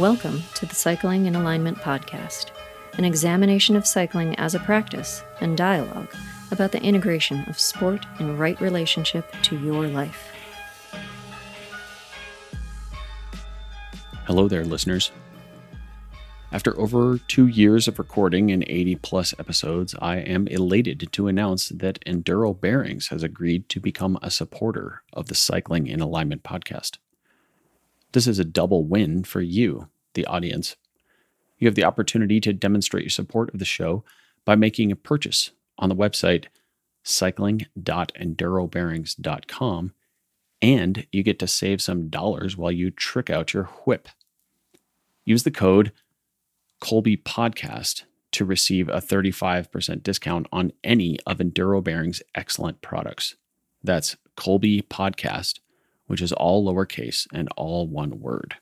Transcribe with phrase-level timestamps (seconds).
[0.00, 2.52] Welcome to the Cycling in Alignment podcast,
[2.94, 6.08] an examination of cycling as a practice and dialogue
[6.50, 10.32] about the integration of sport and right relationship to your life.
[14.24, 15.12] Hello there, listeners.
[16.50, 21.68] After over two years of recording and 80 plus episodes, I am elated to announce
[21.68, 26.96] that Enduro Bearings has agreed to become a supporter of the Cycling in Alignment podcast.
[28.12, 30.76] This is a double win for you, the audience.
[31.58, 34.04] You have the opportunity to demonstrate your support of the show
[34.44, 36.46] by making a purchase on the website
[37.02, 39.92] cycling.endurobearings.com,
[40.62, 44.08] and you get to save some dollars while you trick out your whip.
[45.24, 45.92] Use the code
[46.80, 48.02] Colby Podcast
[48.32, 53.34] to receive a 35% discount on any of Enduro Bearing's excellent products.
[53.82, 55.58] That's Colby Podcast,
[56.10, 58.56] which is all lowercase and all one word.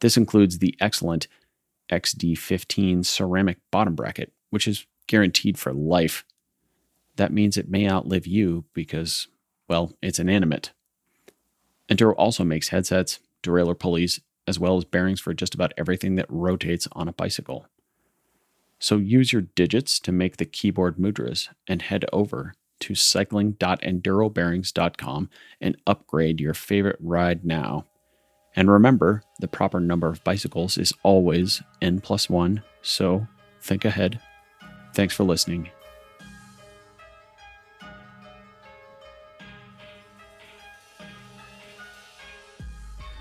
[0.00, 1.28] This includes the excellent
[1.92, 6.24] XD15 ceramic bottom bracket, which is guaranteed for life.
[7.14, 9.28] That means it may outlive you because,
[9.68, 10.72] well, it's inanimate.
[11.88, 16.26] Enduro also makes headsets, derailleur pulleys, as well as bearings for just about everything that
[16.28, 17.68] rotates on a bicycle.
[18.80, 25.76] So use your digits to make the keyboard mudras and head over to cycling.endurobearings.com and
[25.86, 27.84] upgrade your favorite ride now.
[28.54, 33.26] And remember, the proper number of bicycles is always n plus one, so
[33.60, 34.20] think ahead.
[34.94, 35.68] Thanks for listening.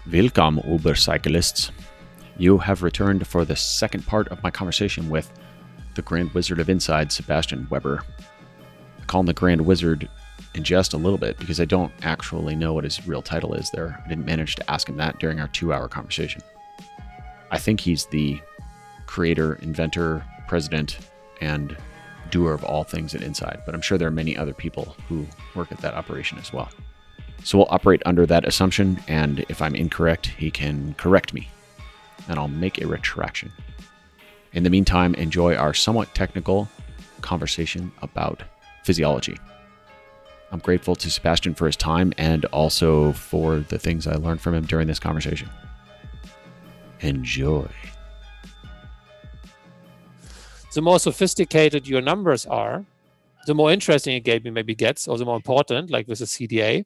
[0.10, 1.72] Welcome, Uber cyclists.
[2.38, 5.32] You have returned for the second part of my conversation with
[5.96, 8.04] the Grand Wizard of INSCYD, Sebastian Weber.
[9.08, 10.10] Call him the Grand Wizard
[10.54, 13.70] in just a little bit because I don't actually know what his real title is
[13.72, 14.02] there.
[14.04, 16.42] I didn't manage to ask him that during our two hour conversation.
[17.52, 18.40] I think he's the
[19.06, 20.98] creator, inventor, president,
[21.42, 21.78] and
[22.32, 25.28] doer of all things at INSCYD, but I'm sure there are many other people who
[25.54, 26.70] work at that operation as well.
[27.44, 31.50] So we'll operate under that assumption, and if I'm incorrect, he can correct me,
[32.28, 33.52] and I'll make a retraction.
[34.54, 36.68] In the meantime, enjoy our somewhat technical
[37.22, 38.42] conversation about
[38.86, 39.38] physiology.
[40.52, 44.54] I'm grateful to Sebastian for his time and also for the things I learned from
[44.54, 45.50] him during this conversation.
[47.02, 47.68] Enjoy.
[50.74, 52.86] The more sophisticated your numbers are,
[53.48, 56.86] the more interesting a game maybe gets, or the more important, like with the CDA,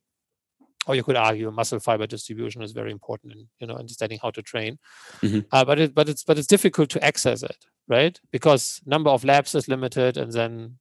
[0.87, 4.31] or you could argue muscle fiber distribution is very important in you know understanding how
[4.31, 4.79] to train
[5.21, 5.39] mm-hmm.
[5.51, 9.23] uh, but it but it's but it's difficult to access it right because number of
[9.23, 10.77] labs is limited and then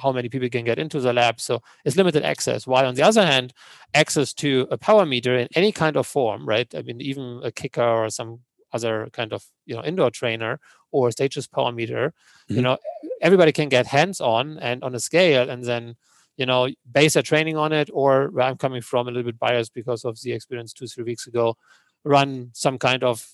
[0.00, 1.40] how many people can get into the lab.
[1.40, 2.66] So it's limited access.
[2.66, 3.52] While on the other hand
[3.94, 6.72] access to a power meter in any kind of form right?
[6.74, 8.40] I mean even a Kickr or some
[8.72, 10.58] other kind of you know indoor trainer
[10.90, 12.56] or stages power meter mm-hmm.
[12.56, 12.76] you know
[13.22, 15.96] everybody can get hands on and on a scale and then
[16.36, 19.38] you know, base their training on it, or where I'm coming from, a little bit
[19.38, 21.56] biased because of the experience two, three weeks ago,
[22.04, 23.26] run some kind of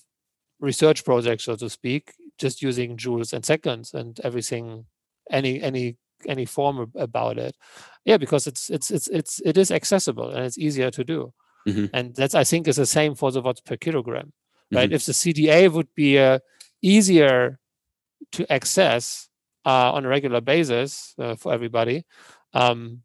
[0.59, 4.85] research project, so to speak, just using joules and seconds and everything,
[5.29, 5.97] any any
[6.27, 7.55] any form about it.
[8.05, 11.33] Yeah, because it's it's it's it's it is accessible and it's easier to do.
[11.67, 11.85] Mm-hmm.
[11.93, 14.33] And that's I think is the same for the watts per kilogram.
[14.71, 14.89] Right.
[14.89, 14.95] Mm-hmm.
[14.95, 16.39] If the CDA would be uh,
[16.81, 17.59] easier
[18.33, 19.29] to access
[19.65, 22.05] uh, on a regular basis uh, for everybody,
[22.53, 23.03] um,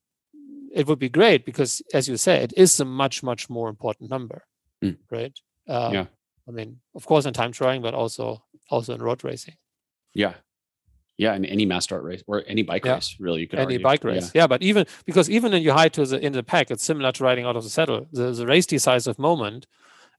[0.73, 4.11] it would be great because, as you said, it is a much, much more important
[4.11, 4.45] number,
[4.83, 4.97] mm.
[5.11, 5.39] right?
[5.67, 6.07] Um, yeah.
[6.49, 9.57] I mean, of course, in time trialing, but also also in road racing.
[10.15, 10.35] Yeah,
[11.19, 12.95] yeah, in any mass start race or any bike yeah.
[12.95, 13.83] race, really, you could any argue.
[13.83, 14.31] bike race.
[14.35, 14.43] Yeah.
[14.43, 14.47] yeah.
[14.47, 17.25] but even because even in you high to the in the pack, it's similar to
[17.25, 18.07] riding out of the saddle.
[18.13, 19.67] The the race decisive moment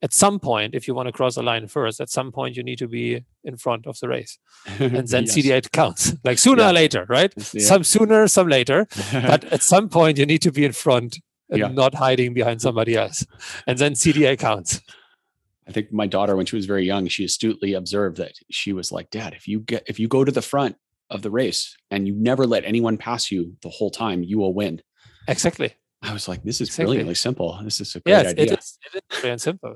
[0.02, 2.64] at some point, if you want to cross a line first, at some point you
[2.64, 4.38] need to be in front of the race,
[4.80, 5.38] and then yes.
[5.38, 6.14] CDA counts.
[6.23, 6.70] Like sooner yeah.
[6.70, 7.34] or later, right?
[7.41, 11.20] Some sooner, some later, but at some point you need to be in front
[11.50, 13.26] and not hiding behind somebody else,
[13.68, 14.82] and then CDA counts.
[15.68, 18.91] I think my daughter, when she was very young, she astutely observed that she was
[18.91, 20.78] like, "Dad, if you get if you go to the front
[21.09, 24.53] of the race and you never let anyone pass you the whole time, you will
[24.53, 24.82] win."
[25.28, 25.73] Exactly.
[26.02, 26.85] I was like, "This is exactly.
[26.85, 27.59] brilliantly simple.
[27.64, 29.76] This is a great yes, idea." It is, it is very simple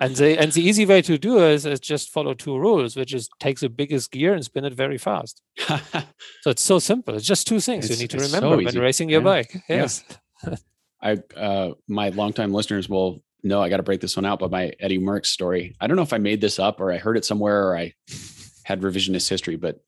[0.00, 3.12] and the and the easy way to do is, is just follow two rules, which
[3.12, 5.42] is take the biggest gear and spin it very fast.
[5.58, 7.14] so it's so simple.
[7.14, 9.24] It's just two things it's, you need to remember so when racing your yeah.
[9.24, 9.62] bike.
[9.68, 10.04] Yes.
[10.46, 10.56] Yeah.
[11.02, 14.50] I uh, my longtime listeners will know I got to break this one out, but
[14.50, 15.76] my Eddie Merckx story.
[15.80, 17.92] I don't know if I made this up or I heard it somewhere or I
[18.64, 19.80] had revisionist history, but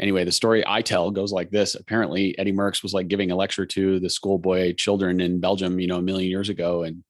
[0.00, 1.76] anyway, the story I tell goes like this.
[1.76, 5.86] Apparently, Eddie Merckx was like giving a lecture to the schoolboy children in Belgium, you
[5.86, 7.04] know, a million years ago, and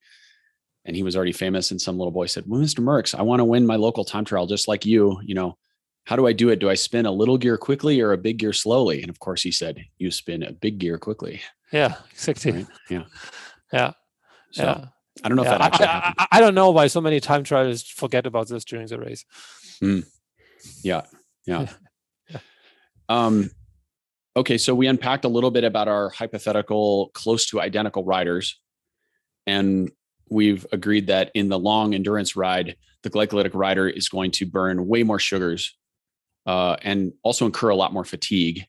[0.85, 1.71] and he was already famous.
[1.71, 2.81] And some little boy said, "Well, Mr.
[2.81, 5.19] Merckx, I want to win my local time trial just like you.
[5.23, 5.57] You know,
[6.05, 6.59] how do I do it?
[6.59, 9.41] Do I spin a little gear quickly or a big gear slowly?" And of course,
[9.41, 11.41] he said, "You spin a big gear quickly."
[11.71, 12.51] Yeah, exactly.
[12.51, 12.67] Right?
[12.89, 13.03] Yeah.
[13.73, 13.93] Yeah.
[14.51, 14.85] So yeah.
[15.23, 16.15] I don't know if that actually I, happened.
[16.19, 19.23] I, I don't know why so many time trials forget about this during the race.
[19.79, 20.01] Hmm.
[20.83, 21.03] Yeah.
[21.45, 21.67] Yeah.
[23.11, 23.49] Um,
[24.37, 24.57] okay.
[24.57, 28.59] So we unpacked a little bit about our hypothetical close to identical riders.
[29.45, 29.91] And
[30.29, 34.87] we've agreed that in the long endurance ride, the glycolytic rider is going to burn
[34.87, 35.75] way more sugars
[36.45, 38.65] uh, and also incur a lot more fatigue.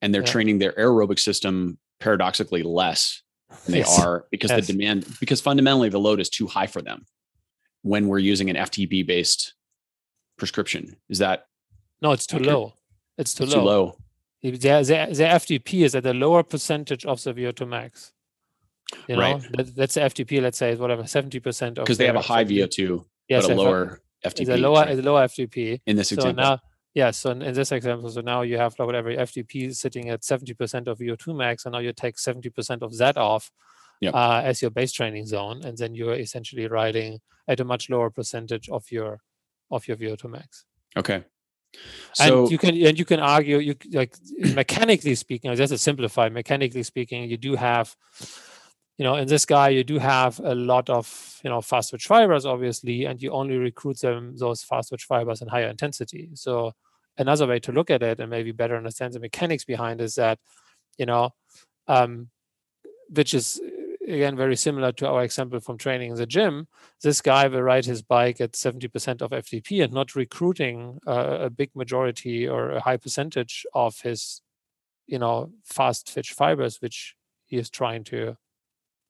[0.00, 0.32] And they're Yeah.
[0.32, 3.22] training their aerobic system paradoxically less
[3.66, 3.98] than they Yes.
[3.98, 4.66] are because Yes.
[4.66, 7.04] the demand, because fundamentally the load is too high for them
[7.82, 9.54] when we're using an FTP based
[10.38, 10.96] prescription.
[11.10, 11.46] Is that
[12.00, 12.46] No, it's too Okay.
[12.50, 12.74] low.
[13.18, 13.60] It's too it's low.
[13.60, 13.96] too low?
[14.42, 18.12] Their, their, their FTP is at a lower percentage of the VO2 max.
[19.08, 19.42] You know, Right.
[19.56, 22.44] that, that's the FTP, let's say, is whatever, 70% of because they have a high
[22.44, 24.40] 70 VO2, Yes, but a lower FTP.
[24.40, 25.80] It's a lower, right, a lower FTP.
[25.86, 26.42] in this So example.
[26.44, 26.58] now,
[26.92, 30.10] yeah, so in, in this example, so now you have like whatever FTP is sitting
[30.10, 33.50] at 70% of VO2 max, and now you take 70% of that off
[34.00, 34.10] Yeah.
[34.10, 38.10] uh, as your base training zone, and then you're essentially riding at a much lower
[38.10, 39.20] percentage of your
[39.70, 40.66] of your VO2 max.
[40.96, 41.24] okay.
[42.14, 44.16] So and you can and you can argue you like
[44.54, 47.94] mechanically speaking, just to simplify, mechanically speaking, you do have,
[48.98, 52.06] you know, in this guy you do have a lot of you know fast twitch
[52.06, 56.30] fibers, obviously, and you only recruit them those fast twitch fibers in higher intensity.
[56.34, 56.72] So
[57.18, 60.38] another way to look at it and maybe better understand the mechanics behind is that,
[60.98, 61.30] you know,
[61.86, 62.28] um,
[63.08, 63.60] which is
[64.06, 66.66] again very similar to our example from training in the gym
[67.02, 71.50] this guy will ride his bike at 70% of FTP and not recruiting uh, a
[71.50, 74.40] big majority or a high percentage of his,
[75.06, 77.14] you know, fast twitch fibers, which
[77.44, 78.36] he is trying to,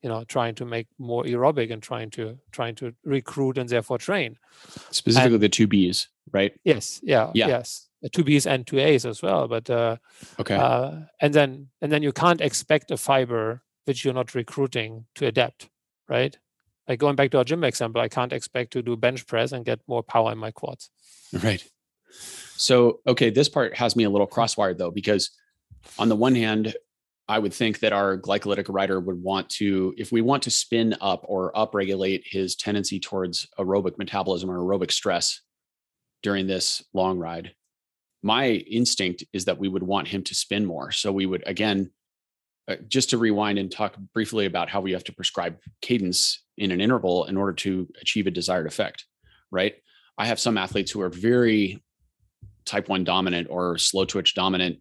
[0.01, 3.97] you know, trying to make more aerobic and trying to trying to recruit and therefore
[3.97, 4.37] train.
[4.91, 6.53] specifically the two Bs, right?
[6.65, 7.47] Yes, yeah, Yeah.
[7.47, 9.47] yes, two Bs and two As as well.
[9.47, 9.97] But uh,
[10.39, 10.55] Okay.
[10.57, 15.25] uh, and then and then you can't expect a fiber which you're not recruiting to
[15.27, 15.69] adapt,
[16.09, 16.37] right?
[16.87, 19.65] Like going back to our gym example, I can't expect to do bench press and
[19.65, 20.89] get more power in my quads.
[21.43, 21.63] right.
[22.57, 25.31] So, okay, this part has me a little crosswired though, because
[25.97, 26.75] on the one hand,
[27.27, 30.95] I would think that our glycolytic rider would want to, if we want to spin
[31.01, 35.41] up or upregulate his tendency towards aerobic metabolism or aerobic stress
[36.21, 37.53] during this long ride,
[38.21, 40.91] my instinct is that we would want him to spin more.
[40.91, 41.91] So we would, again,
[42.67, 46.71] uh, just to rewind and talk briefly about how we have to prescribe cadence in
[46.71, 49.05] an interval in order to achieve a desired effect,
[49.51, 49.75] right?
[50.17, 51.83] I have some athletes who are very
[52.65, 54.79] type 1 dominant or slow twitch dominant.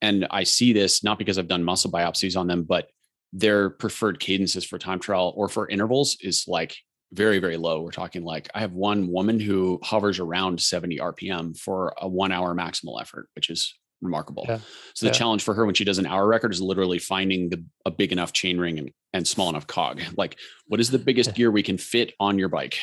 [0.00, 2.88] And I see this not because I've done muscle biopsies on them, but
[3.32, 6.76] their preferred cadences for time trial or for intervals is like
[7.12, 7.82] very, very low.
[7.82, 12.32] We're talking like I have one woman who hovers around 70 RPM for a one
[12.32, 14.44] hour maximal effort, which is remarkable.
[14.48, 14.58] Yeah.
[14.94, 15.18] So the Yeah.
[15.18, 18.12] challenge for her when she does an hour record is literally finding the a big
[18.12, 20.00] enough chain ring and, and small enough cog.
[20.16, 22.78] Like, what is the biggest gear we can fit on your bike?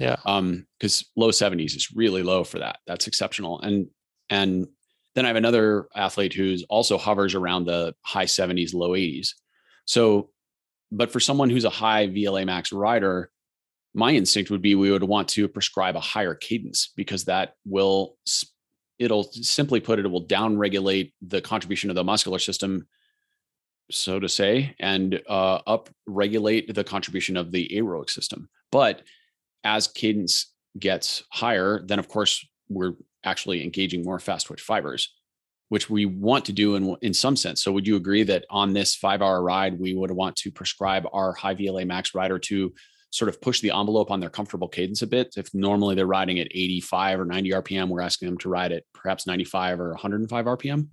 [0.00, 0.16] Yeah.
[0.24, 2.78] Um, because low 70s is really low for that.
[2.86, 3.60] That's exceptional.
[3.60, 3.88] And
[4.30, 4.66] and
[5.14, 9.28] then I have another athlete who's also hovers around the high 70s, low 80s.
[9.86, 10.30] So,
[10.92, 13.30] but for someone who's a high VLA max rider,
[13.94, 18.16] my instinct would be we would want to prescribe a higher cadence because that will
[18.26, 18.44] s-
[18.98, 22.86] it'll simply put it, it will down regulate the contribution of the muscular system
[23.90, 28.48] so to say and uh, up regulate the contribution of the aerobic system.
[28.72, 29.02] But
[29.62, 35.14] as cadence gets higher then of course we're actually engaging more fast twitch fibers
[35.68, 37.62] which we want to do in in some sense.
[37.62, 41.06] So would you agree that on this 5 hour ride we would want to prescribe
[41.12, 42.72] our high VLA max rider to
[43.10, 45.34] sort of push the envelope on their comfortable cadence a bit.
[45.36, 48.82] If normally they're riding at 85 or 90 RPM, we're asking them to ride at
[48.92, 50.88] perhaps 95 or 105 RPM.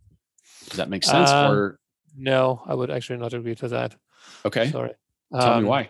[0.69, 1.29] Does that make sense?
[1.29, 1.79] Um, or
[2.15, 3.95] No, I would actually not agree to that.
[4.45, 4.93] okay, Sorry.
[5.33, 5.89] tell Um, me why.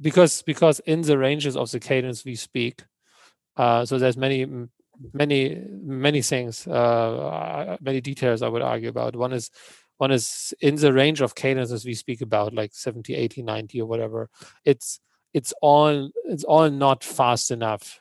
[0.00, 2.82] Because because in the ranges of the cadence we speak,
[3.56, 4.44] uh, so there's many
[5.12, 9.16] many many things, uh, many details I would argue about.
[9.16, 9.50] One is
[9.98, 13.86] one is in the range of cadences we speak about, like 70, 80, 90 or
[13.86, 14.28] whatever.
[14.64, 15.00] It's
[15.34, 18.00] it's all it's all not fast enough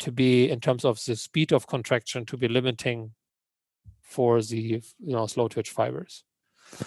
[0.00, 3.12] to be in terms of the speed of contraction to be limiting
[4.02, 6.24] for the you know slow twitch fibers.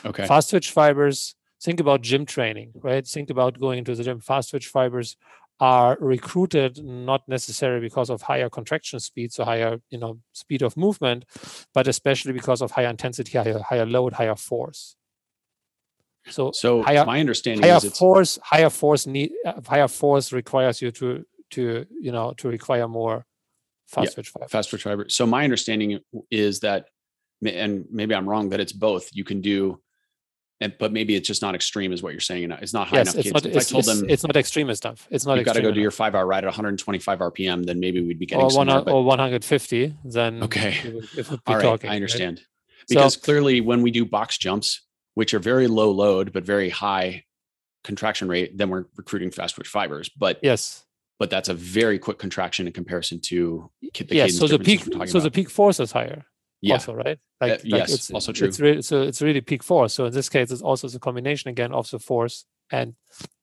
[0.06, 3.08] Okay, fast twitch fibers think about gym training right?
[3.08, 4.20] Think about going into the gym.
[4.20, 5.16] Fast twitch fibers
[5.60, 10.76] are recruited not necessarily because of higher contraction speed so higher you know speed of
[10.76, 11.24] movement
[11.74, 14.98] but especially because of higher intensity higher, higher load higher force
[16.30, 20.32] So, So higher- my understanding higher is it's force, higher force need, uh, higher force
[20.32, 23.26] requires you to to you know to require more
[23.88, 24.48] fast Yeah, switch fiber.
[24.48, 25.06] fast twitch fiber.
[25.10, 26.00] So my understanding
[26.32, 26.88] is that,
[27.46, 29.10] and maybe I'm wrong, that it's both.
[29.14, 29.80] You can do,
[30.60, 32.50] and but maybe it's just not extreme, is what you're saying.
[32.52, 33.26] It's not high Yes, enough.
[33.26, 33.46] it's not.
[33.46, 35.08] if It's, I told it's, them it's not extreme stuff.
[35.12, 37.80] It's not you've got to go do your five hour ride at 125 RPM, then
[37.80, 39.94] maybe we'd be getting or one but- or 150.
[40.04, 40.82] Then Okay.
[40.92, 41.90] would, it would be All right, talking.
[41.90, 41.96] I right?
[41.98, 42.40] understand.
[42.40, 42.44] So-
[42.90, 44.82] Because clearly, when we do box jumps,
[45.16, 47.24] which are very low load but very high
[47.84, 50.10] contraction rate, then we're recruiting fast twitch fibers.
[50.10, 50.86] But Yes.
[51.20, 54.38] but that's a very quick contraction in comparison to the yes.
[54.38, 54.84] So the peak.
[55.08, 56.26] So the peak force is higher.
[56.62, 57.18] yeah, Also, right?
[57.42, 58.48] Uh, yes, it's, also true.
[58.48, 59.94] It's really, so it's really peak force.
[59.94, 62.96] So in this case, it's also the combination again of the force and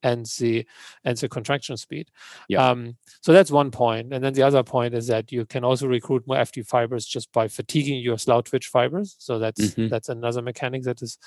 [0.02, 0.66] and the
[1.04, 2.10] and the contraction speed.
[2.48, 2.68] Yeah.
[2.68, 4.12] Um, so that's one point.
[4.12, 7.32] And then the other point is that you can also recruit more FT fibers just
[7.32, 9.14] by fatiguing your slow twitch fibers.
[9.18, 9.88] So that's Mhm.
[9.90, 11.18] that's another mechanic that is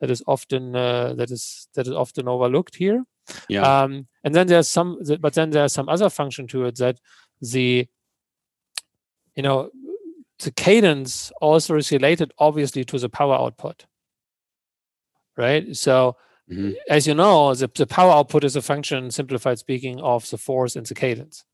[0.00, 3.04] that is often uh, that is that is often overlooked here.
[3.48, 6.98] yeah, Um, and then there's some, but then there's some other function to it that
[7.40, 7.86] the,
[9.34, 9.70] you know,
[10.40, 13.86] the cadence also is related obviously to the power output,
[15.36, 15.74] right?
[15.76, 16.16] So
[16.50, 16.74] Mhm.
[16.90, 20.76] as you know, the, the power output is a function, simplified speaking, of the force
[20.76, 21.44] and the cadence.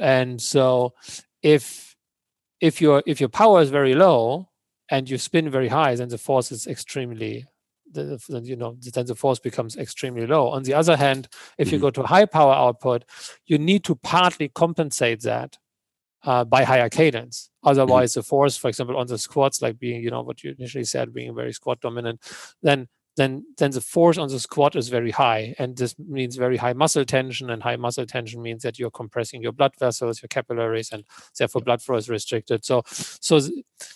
[0.00, 0.94] And so
[1.42, 1.96] if
[2.60, 4.48] if your if your power is very low
[4.90, 7.44] and you spin very high, then the force is extremely
[7.90, 10.48] the, the- then, you know then the force becomes extremely low.
[10.48, 11.82] On the other hand, if you Mhm.
[11.82, 13.04] go to high power output,
[13.46, 15.58] you need to partly compensate that
[16.24, 17.50] uh, by higher cadence.
[17.64, 20.84] Otherwise, the force, for example, on the squats, like being you know what you initially
[20.84, 22.20] said, being very squat dominant,
[22.62, 26.56] then then then the force on the squat is very high, and this means very
[26.56, 30.28] high muscle tension, and high muscle tension means that you're compressing your blood vessels, your
[30.28, 31.04] capillaries, and
[31.38, 32.64] therefore blood flow is restricted.
[32.64, 33.40] So so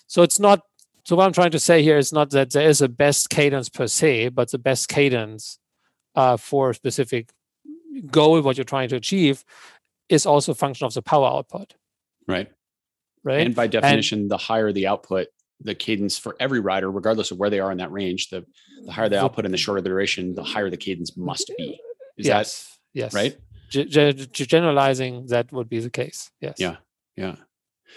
[0.07, 0.61] so it's not
[1.05, 3.69] so what I'm trying to say here is not that there is a best cadence
[3.69, 5.59] per se, but the best cadence
[6.17, 7.31] uh, for a specific
[8.11, 9.45] goal, what you're trying to achieve,
[10.09, 11.75] is also a function of the power output,
[12.27, 12.49] right.
[13.23, 13.47] right?
[13.47, 15.29] And by definition, the higher the output,
[15.61, 18.45] the cadence for every rider, regardless of where they are in that range, the,
[18.85, 21.81] the higher the output and the shorter the duration, the higher the cadence must be.
[22.17, 23.37] Is yes, yes, right?
[23.71, 26.31] Ge- ge- generalizing, that would be the case.
[26.41, 26.57] Yes.
[26.59, 26.77] Yeah.
[27.17, 27.37] Yeah.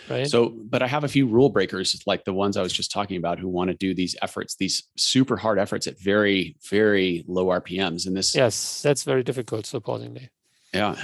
[0.09, 0.27] Right.
[0.27, 3.17] So, but I have a few rule breakers like the ones I was just talking
[3.17, 7.47] about who want to do these efforts, these super hard efforts at very, very low
[7.47, 8.07] RPMs.
[8.07, 10.29] And this, yes, that's very difficult, supposedly.
[10.73, 10.95] yeah,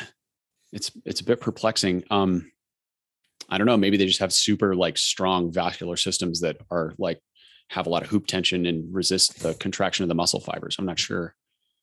[0.71, 2.03] it's it's a bit perplexing.
[2.09, 2.51] Um,
[3.50, 3.77] I don't know.
[3.77, 7.20] Maybe they just have super like strong vascular systems that are like
[7.70, 10.75] have a lot of hoop tension and resist the contraction of the muscle fibers.
[10.80, 11.36] I'm not sure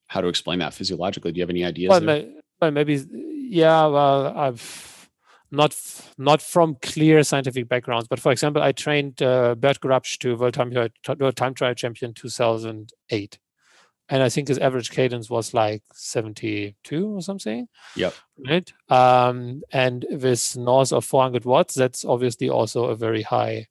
[0.08, 1.32] how to explain that physiologically.
[1.32, 1.90] Do you have any ideas?
[1.90, 3.86] Well, may, well, maybe, yeah.
[3.86, 5.08] Well, I've
[5.50, 5.76] not
[6.18, 10.54] not from clear scientific backgrounds, but for example, I trained uh, Bert Grabsch to world
[10.54, 13.38] time world time trial champion 2008,
[14.12, 17.66] and I think his average cadence was like 72 or something.
[17.96, 18.10] Yeah.
[18.46, 18.70] Right.
[18.90, 23.68] Um, and with north of 400 watts, that's obviously also a very high,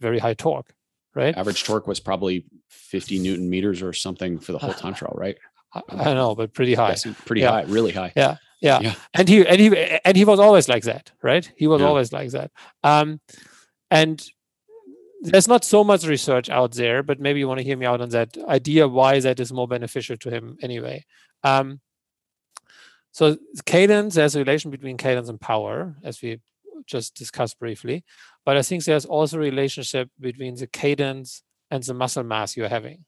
[0.00, 0.74] very high torque.
[1.14, 1.36] Right.
[1.36, 5.36] Average torque was probably 50 Newton meters or something for the whole time trial, right?
[5.72, 6.96] I, I know, but pretty high.
[7.24, 7.50] Pretty Yeah.
[7.50, 8.12] high, really high.
[8.16, 8.80] Yeah, yeah.
[8.80, 8.94] Yeah.
[9.14, 11.50] And he and he and he was always like that, right?
[11.56, 11.86] He was Yeah.
[11.86, 12.50] always like that.
[12.82, 13.20] Um,
[13.90, 14.24] and
[15.22, 18.00] there's not so much research out there, but maybe you want to hear me out
[18.00, 21.04] on that idea why that is more beneficial to him anyway.
[21.42, 21.80] Um,
[23.12, 26.40] so cadence, there's a relation between cadence and power, as we
[26.86, 28.04] just discussed briefly.
[28.44, 32.68] But I think there's also a relationship between the cadence and the muscle mass you're
[32.68, 33.04] having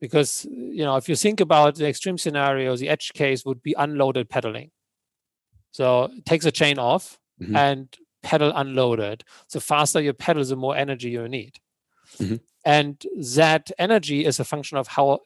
[0.00, 3.72] because you know if you think about the extreme scenario the edge case would be
[3.78, 4.68] unloaded pedaling
[5.70, 7.56] so it takes the chain off Mhm.
[7.56, 11.58] and pedal unloaded the faster you pedal the more energy you need
[12.18, 12.40] Mhm.
[12.64, 13.04] and
[13.36, 15.20] that energy is a function of how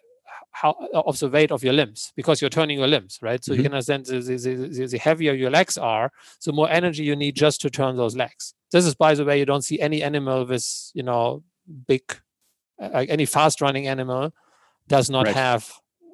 [0.53, 3.61] how of the weight of your limbs because you're turning your limbs right so you
[3.61, 3.65] Mhm.
[3.65, 6.11] can understand the, the, the, the- heavier your legs are
[6.45, 9.39] the more energy you need just to turn those legs this is by the way
[9.39, 11.43] you don't see any animal with you know
[11.87, 12.05] big
[12.83, 14.33] uh, like any fast running animal
[14.89, 15.35] does not Right.
[15.35, 15.63] have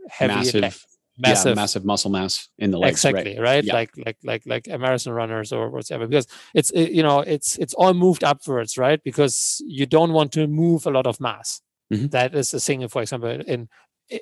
[0.09, 0.87] heavy massive,
[1.29, 2.93] massive, yeah, massive muscle mass in the legs.
[3.05, 3.49] exactly Right.
[3.51, 3.75] right, Yeah.
[3.75, 7.57] like like like like a marathon runners or whatever because it's it, you know it's
[7.59, 11.61] it's all moved upwards right because you don't want to move a lot of mass
[11.93, 12.11] Mhm.
[12.11, 13.69] That is a thing for example in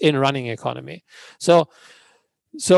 [0.07, 1.03] in running economy
[1.39, 1.69] so
[2.59, 2.73] so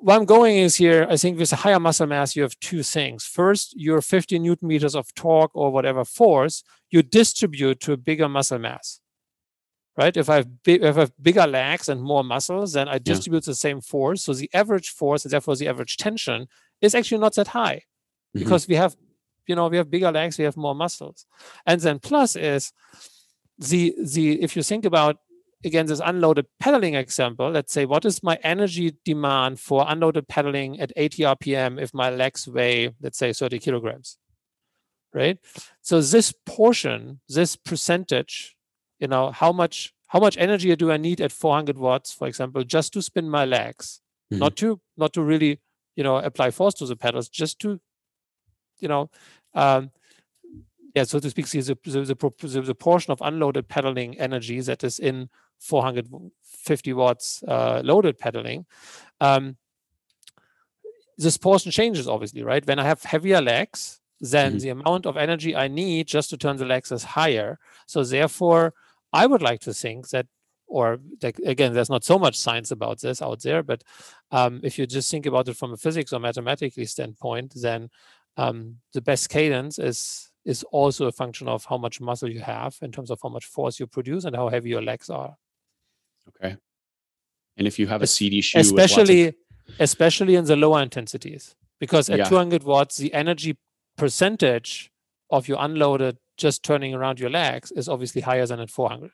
[0.00, 2.82] what i'm going is here i think with a higher muscle mass you have two
[2.82, 7.96] things first your 50 newton meters of torque or whatever force you distribute to a
[7.96, 9.00] bigger muscle mass
[9.98, 12.96] right if i have big, if i have bigger legs and more muscles then i
[13.10, 16.46] distribute the same force so the average force and therefore the average tension
[16.80, 17.80] is actually not that high
[18.34, 18.40] Mhm.
[18.40, 18.92] because we have
[19.48, 21.26] you know we have bigger legs we have more muscles
[21.66, 22.72] and then plus is
[23.70, 23.82] the
[24.14, 25.16] the if you think about
[25.64, 30.78] again this unloaded pedaling example, let's say what is my energy demand for unloaded pedaling
[30.78, 34.18] at 80 RPM if my legs weigh, let's say 30 kilograms,
[35.12, 35.36] right?
[35.82, 38.54] So this portion, this percentage,
[38.98, 42.64] you know, how much how much energy do I need at 400 watts, for example,
[42.64, 44.00] just to spin my legs,
[44.32, 44.40] mm-hmm.
[44.40, 45.60] not to not to really,
[45.96, 47.80] you know, apply force to the pedals, just to,
[48.78, 49.10] you know,
[49.54, 49.90] um,
[50.94, 54.82] yeah, so to speak, see the, the, the, the, portion of unloaded pedaling energy that
[54.82, 55.28] is in
[55.58, 58.66] 450 watts uh, loaded pedaling.
[59.20, 59.56] Um,
[61.18, 62.66] this portion changes obviously, right?
[62.66, 64.58] When I have heavier legs, then mm-hmm.
[64.60, 67.58] the amount of energy I need just to turn the legs is higher.
[67.86, 68.74] So therefore,
[69.12, 70.26] I would like to think that,
[70.66, 73.82] or like, again, there's not so much science about this out there, but
[74.30, 77.90] um, if you just think about it from a physics or mathematically standpoint, then
[78.36, 82.76] um, the best cadence is is also a function of how much muscle you have
[82.80, 85.36] in terms of how much force you produce and how heavy your legs are.
[86.28, 86.56] Okay.
[87.58, 89.34] And if you have a Sidi shoe, especially of...
[89.78, 92.28] especially in the lower intensities, because at yeah.
[92.28, 93.58] 200 watts, the energy
[93.98, 94.90] percentage
[95.28, 99.10] of your unloaded just turning around your legs is obviously higher than at 400,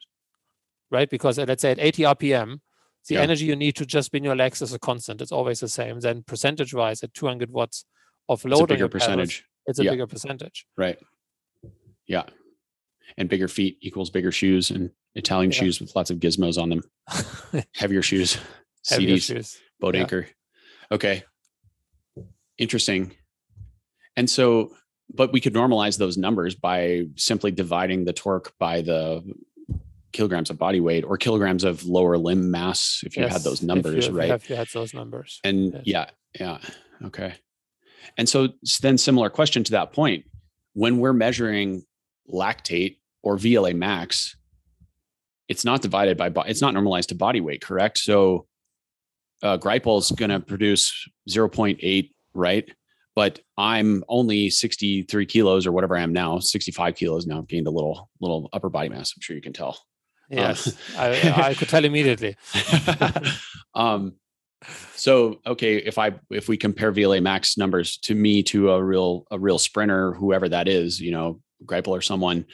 [0.90, 1.11] right?
[1.11, 2.61] Because let's say at 80 RPM,
[3.09, 3.21] the yeah.
[3.21, 5.21] energy you need to just spin your legs is a constant.
[5.21, 6.00] It's always the same.
[6.00, 7.85] Then percentage-wise, at 200 watts
[8.28, 9.38] of load, it's a bigger percentage.
[9.38, 9.90] Pedals, it's a yeah.
[9.90, 10.66] bigger percentage.
[10.76, 10.99] Right.
[12.07, 12.23] Yeah.
[13.19, 15.59] And bigger feet equals bigger shoes and Italian yeah.
[15.59, 17.64] shoes with lots of gizmos on them.
[17.75, 18.38] Heavier shoes,
[18.88, 19.59] Heavier Sidis, shoes.
[19.81, 20.26] boat anchor.
[20.90, 21.25] Okay.
[22.59, 23.12] Interesting.
[24.16, 24.73] And so,
[25.13, 29.23] but we could normalize those numbers by simply dividing the torque by the
[30.13, 33.63] kilograms of body weight or kilograms of lower limb mass if you yes, had those
[33.63, 34.31] numbers, you, right?
[34.31, 35.41] If you had those numbers.
[35.45, 35.85] And yes.
[35.85, 36.07] yeah,
[36.41, 36.59] yeah.
[37.07, 37.35] Okay.
[38.17, 38.49] And so
[38.81, 40.25] then similar question to that point.
[40.75, 41.85] When we're measuring
[42.33, 44.37] lactate or VLA max,
[45.49, 47.99] it's not divided by it's not normalized to body weight, correct?
[47.99, 48.47] So
[49.43, 52.71] uh, Greipel is going to produce 0.8, right?
[53.16, 57.38] But I'm only 63 kilos or whatever I am now, 65 kilos now.
[57.38, 59.12] I've gained a little little upper body mass.
[59.16, 59.79] I'm sure you can tell.
[60.29, 62.37] Yes, um, I, I could tell immediately.
[63.74, 64.14] um,
[64.94, 69.27] so okay, if I if we compare VLA max numbers to me to a real
[69.31, 72.46] a real sprinter, whoever that is, you know, Greipel or someone,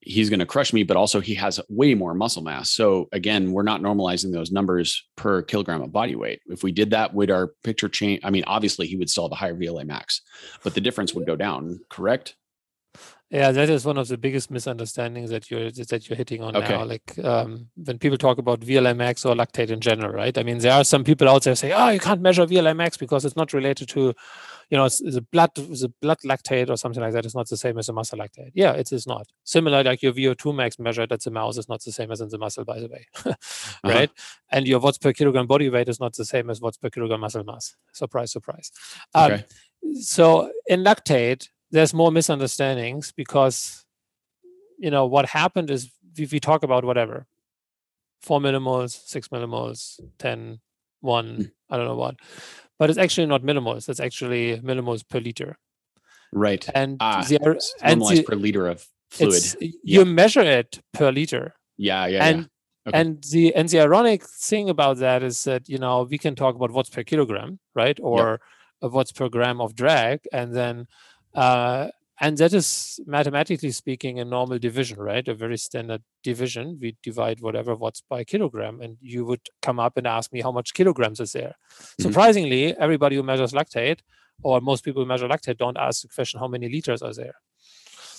[0.00, 2.70] he's going to crush me, but also he has way more muscle mass.
[2.70, 6.40] So again, we're not normalizing those numbers per kilogram of body weight.
[6.46, 8.20] If we did that, would our picture change?
[8.24, 10.22] I mean, obviously he would still have a higher VLA max,
[10.64, 12.36] but the difference would go down, correct?
[13.30, 16.70] Yeah, that is one of the biggest misunderstandings that you're that you're hitting on okay.
[16.70, 16.84] now.
[16.84, 20.36] Like um, when people talk about VLA-max or lactate in general, right?
[20.36, 23.24] I mean, there are some people out there say, "Oh, you can't measure VLA-max because
[23.24, 24.14] it's not related to,
[24.70, 27.24] you know, the blood the blood lactate or something like that.
[27.24, 29.26] It's not the same as a muscle lactate." Yeah, it is not.
[29.44, 32.28] Similar, like your VO2 max measured at the mouse is not the same as in
[32.28, 33.34] the muscle, by the way, uh-huh.
[33.84, 34.08] right?
[34.08, 34.38] Uh-huh.
[34.52, 37.20] And your watts per kilogram body weight is not the same as watts per kilogram
[37.20, 37.74] muscle mass.
[37.92, 38.70] Surprise, surprise.
[39.14, 39.44] Um, okay.
[40.00, 43.84] So in lactate, there's more misunderstandings because
[44.78, 47.26] you know what happened is if we talk about whatever
[48.20, 50.60] four millimoles six millimoles 10
[51.00, 51.42] 1 hmm.
[51.70, 52.16] i don't know what
[52.80, 55.56] but it's actually not millimoles it's actually millimoles per liter
[56.32, 57.36] right and ah, the,
[57.82, 59.42] and the, per liter of fluid
[59.84, 62.46] you measure it per liter yeah yeah and yeah.
[62.88, 62.98] Okay.
[62.98, 66.56] And the and the ironic thing about that is that you know we can talk
[66.56, 68.40] about watts per kilogram, right, or
[68.82, 68.92] yep.
[68.92, 70.86] watts per gram of drag, and then
[71.34, 71.88] uh,
[72.20, 75.26] and that is mathematically speaking a normal division, right?
[75.26, 76.78] A very standard division.
[76.80, 80.52] We divide whatever watts by kilogram, and you would come up and ask me how
[80.52, 81.54] much kilograms is there.
[81.70, 82.02] Mm-hmm.
[82.02, 84.00] Surprisingly, everybody who measures lactate,
[84.42, 87.34] or most people who measure lactate, don't ask the question how many liters are there.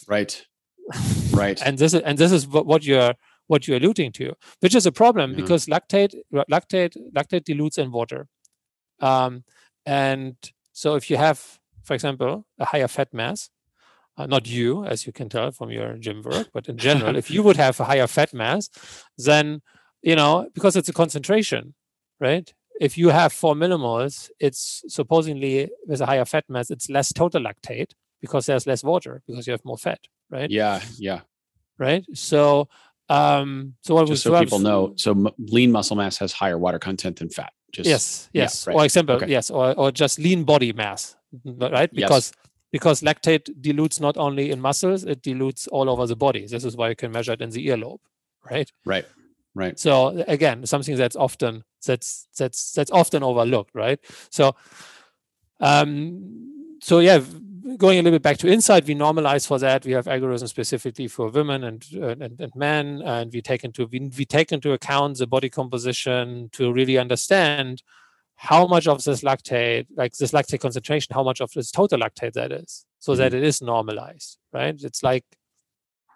[0.08, 0.46] Right.
[1.32, 1.62] Right.
[1.66, 3.14] and this is and this is what you're
[3.48, 5.38] what you're alluding to, which is a problem yeah.
[5.38, 8.28] because lactate lactate lactate dilutes in water,
[9.00, 9.46] um,
[9.86, 10.36] and
[10.74, 13.50] so if you have for example, a higher fat mass,
[14.18, 17.30] uh, not you, as you can tell from your gym work, but in general, if
[17.32, 18.70] you would have a higher fat mass,
[19.18, 19.62] then,
[20.02, 21.74] you know, because it's a concentration,
[22.20, 22.54] right?
[22.80, 27.44] If you have four millimoles, it's supposedly with a higher fat mass, it's less total
[27.44, 30.50] lactate because there's less water because you have more fat, right?
[30.50, 31.22] Yeah, yeah.
[31.78, 32.06] Right.
[32.14, 32.70] So,
[33.10, 36.80] um, so what Just so people know, so m- lean muscle mass has higher water
[36.80, 37.54] content than fat.
[37.72, 38.66] Just, yes, yes.
[38.66, 38.82] Yeah, right.
[38.82, 39.28] Or example, okay.
[39.28, 41.94] yes, or, or just lean body mass right?
[41.94, 42.51] Because yes.
[42.72, 46.48] Because lactate dilutes not only in muscles, it dilutes all over the body.
[46.48, 48.00] This is why you can measure it in the earlobe,
[48.50, 48.72] right?
[48.86, 49.06] Right.
[49.54, 49.78] Right.
[49.78, 54.00] So again, something that's often that's that's that's often overlooked, right?
[54.30, 54.56] So
[55.60, 57.20] um so yeah,
[57.78, 59.86] going a little bit back to INSCYD, we normalize for that.
[59.86, 64.12] We have algorithms specifically for women and and, and men, and we take into we,
[64.18, 67.84] we take into account the body composition to really understand
[68.42, 72.34] how much of this lactate, like this lactate concentration, how much of this total lactate
[72.34, 73.20] that is, so mm-hmm.
[73.20, 74.82] that it is normalized, right?
[74.82, 75.24] It's like,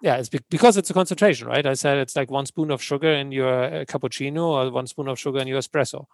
[0.01, 1.63] yeah, it's be- because it's a concentration, right?
[1.63, 5.07] I said it's like one spoon of sugar in your uh, cappuccino or one spoon
[5.07, 6.05] of sugar in your espresso.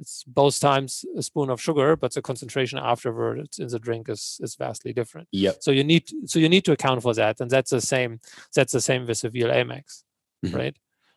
[0.00, 4.40] It's both times a spoon of sugar, but the concentration afterwards in the drink is
[4.42, 5.28] is vastly different.
[5.30, 5.52] Yeah.
[5.60, 8.18] So you need so you need to account for that, and that's the same.
[8.52, 10.02] That's the same with the VLA max,
[10.44, 10.56] mm-hmm.
[10.56, 10.76] right?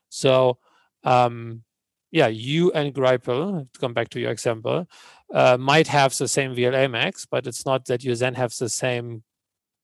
[0.09, 0.59] So
[1.03, 1.63] um,
[2.15, 4.87] yeah, you and Greipel, to come back to your example,
[5.33, 8.69] uh, might have the same VLA max, but it's not that you then have the
[8.69, 9.21] same,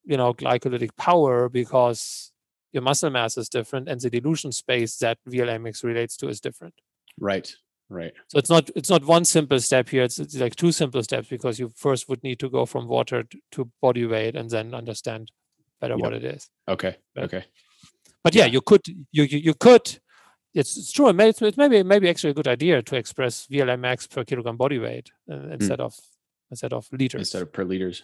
[0.05, 2.31] you know, glycolytic power because
[2.71, 6.39] your muscle mass is different and the dilution space that VLA max relates to is
[6.39, 6.73] different.
[7.19, 7.53] Right.
[7.89, 8.13] Right.
[8.29, 10.03] So it's not it's not one simple step here.
[10.03, 13.25] It's, it's like two simple steps because you first would need to go from water
[13.51, 15.33] to body weight and then understand
[15.81, 16.01] better yep.
[16.01, 16.49] what it is.
[16.69, 16.95] Okay.
[17.13, 17.43] But, okay.
[18.23, 19.99] But yeah, you could you you, you could
[20.53, 21.09] it's, it's true.
[21.09, 24.79] It's, it's maybe maybe actually a good idea to express VLA max per kilogram body
[24.79, 25.51] weight uh, hmm.
[25.53, 25.85] instead mm.
[25.85, 25.95] of
[26.49, 28.03] instead of liters instead of per liters.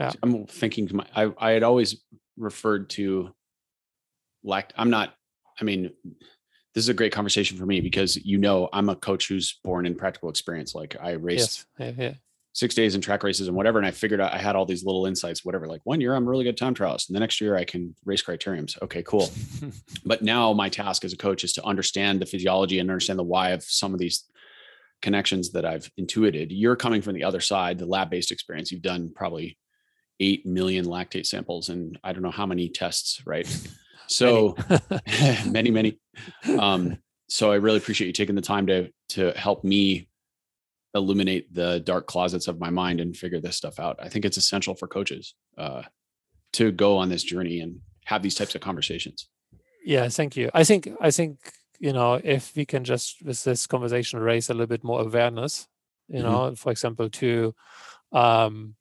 [0.00, 0.12] Yeah.
[0.22, 2.02] I'm thinking to my I I had always
[2.36, 3.34] referred to
[4.42, 4.72] lact.
[4.76, 5.14] I'm not.
[5.60, 5.90] I mean,
[6.74, 9.84] this is a great conversation for me because you know I'm a coach who's born
[9.84, 10.74] in practical experience.
[10.74, 11.94] Like I raced yes.
[11.98, 12.14] yeah, yeah
[12.54, 13.78] six days in track races and whatever.
[13.78, 15.66] And I figured out I had all these little insights, whatever.
[15.66, 18.22] Like one year I'm really good time trials, and the next year I can race
[18.22, 18.80] criteriums.
[18.82, 19.30] Okay, cool.
[20.04, 23.24] but now my task as a coach is to understand the physiology and understand the
[23.24, 24.24] why of some of these
[25.00, 26.52] connections that I've intuited.
[26.52, 28.70] You're coming from the other side, the lab-based experience.
[28.70, 29.58] You've done probably
[30.20, 33.46] eight million lactate samples and I don't know how many tests, right?
[34.08, 34.56] So
[35.46, 35.98] many, many.
[36.58, 40.08] Um, so I really appreciate you taking the time to to help me
[40.94, 43.98] illuminate the dark closets of my mind and figure this stuff out.
[44.00, 45.82] I think it's essential for coaches uh,
[46.52, 49.28] to go on this journey and have these types of conversations.
[49.84, 50.50] Yeah, thank you.
[50.54, 51.38] I think I think
[51.80, 55.66] you know if we can just with this conversation raise a little bit more awareness,
[56.08, 56.30] you mm-hmm.
[56.30, 57.54] know, for example, to
[58.12, 58.74] um,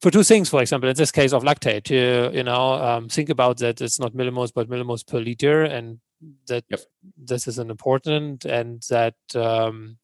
[0.00, 3.28] for two things, for example, in this case of lactate, to you know um, think
[3.28, 5.98] about that it's not millimoles but millimoles per liter, and
[6.48, 6.80] that yep.
[7.16, 9.98] this is an important, and that um,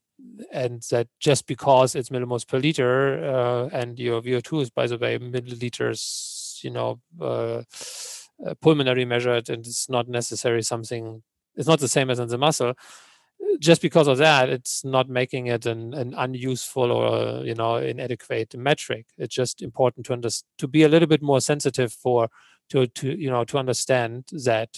[0.52, 4.98] and that just because it's millimoles per liter uh, and your VO2 is, by the
[4.98, 7.62] way, milliliters, you know, uh,
[8.44, 11.22] uh, pulmonary measured, and it's not necessarily something,
[11.54, 12.74] it's not the same as in the muscle.
[13.58, 18.56] Just because of that, it's not making it an, an unuseful or you know inadequate
[18.56, 19.06] metric.
[19.18, 22.28] It's just important to understand to be a little bit more sensitive for
[22.70, 24.70] to to you know to understand that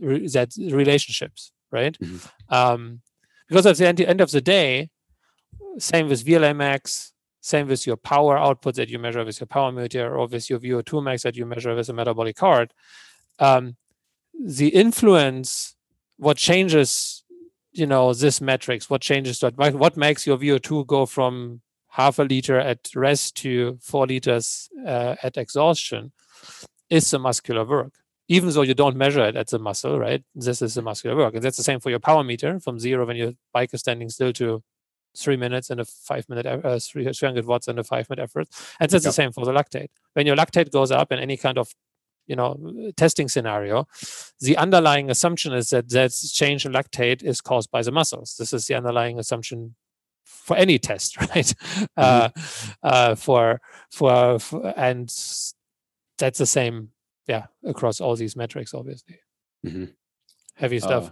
[0.00, 1.98] that relationships, right?
[1.98, 2.54] Mm-hmm.
[2.54, 3.00] Um,
[3.48, 4.90] because at the end, end of the day,
[5.78, 9.70] same with VLA max, same with your power output that you measure with your power
[9.70, 12.72] meter or with your VO2 max that you measure with a metabolic card.
[13.38, 13.76] Um,
[14.38, 15.76] the influence,
[16.16, 17.24] what changes,
[17.72, 22.22] you know, this metrics, what changes that, what makes your VO2 go from half a
[22.22, 26.12] liter at rest to four liters uh, at exhaustion
[26.90, 27.92] is the muscular work
[28.28, 30.22] even though you don't measure it at the muscle, right?
[30.34, 31.34] This is the muscular work.
[31.34, 34.08] And that's the same for your power meter from zero when your bike is standing
[34.08, 34.62] still to
[35.16, 38.48] three minutes and a five minute, uh, 300 watts and a five minute effort.
[38.80, 39.10] And that's yep.
[39.10, 39.88] the same for the lactate.
[40.14, 41.72] When your lactate goes up in any kind of
[42.26, 43.86] you know testing scenario
[44.40, 48.52] the underlying assumption is that that change in lactate is caused by the muscles this
[48.52, 49.76] is the underlying assumption
[50.24, 51.84] for any test right mm-hmm.
[51.96, 52.28] uh,
[52.82, 53.60] uh, for,
[53.92, 55.08] for for and
[56.18, 56.90] that's the same
[57.26, 59.18] yeah across all these metrics obviously.
[59.64, 59.84] Mm-hmm.
[60.54, 61.08] heavy stuff.
[61.08, 61.10] Uh,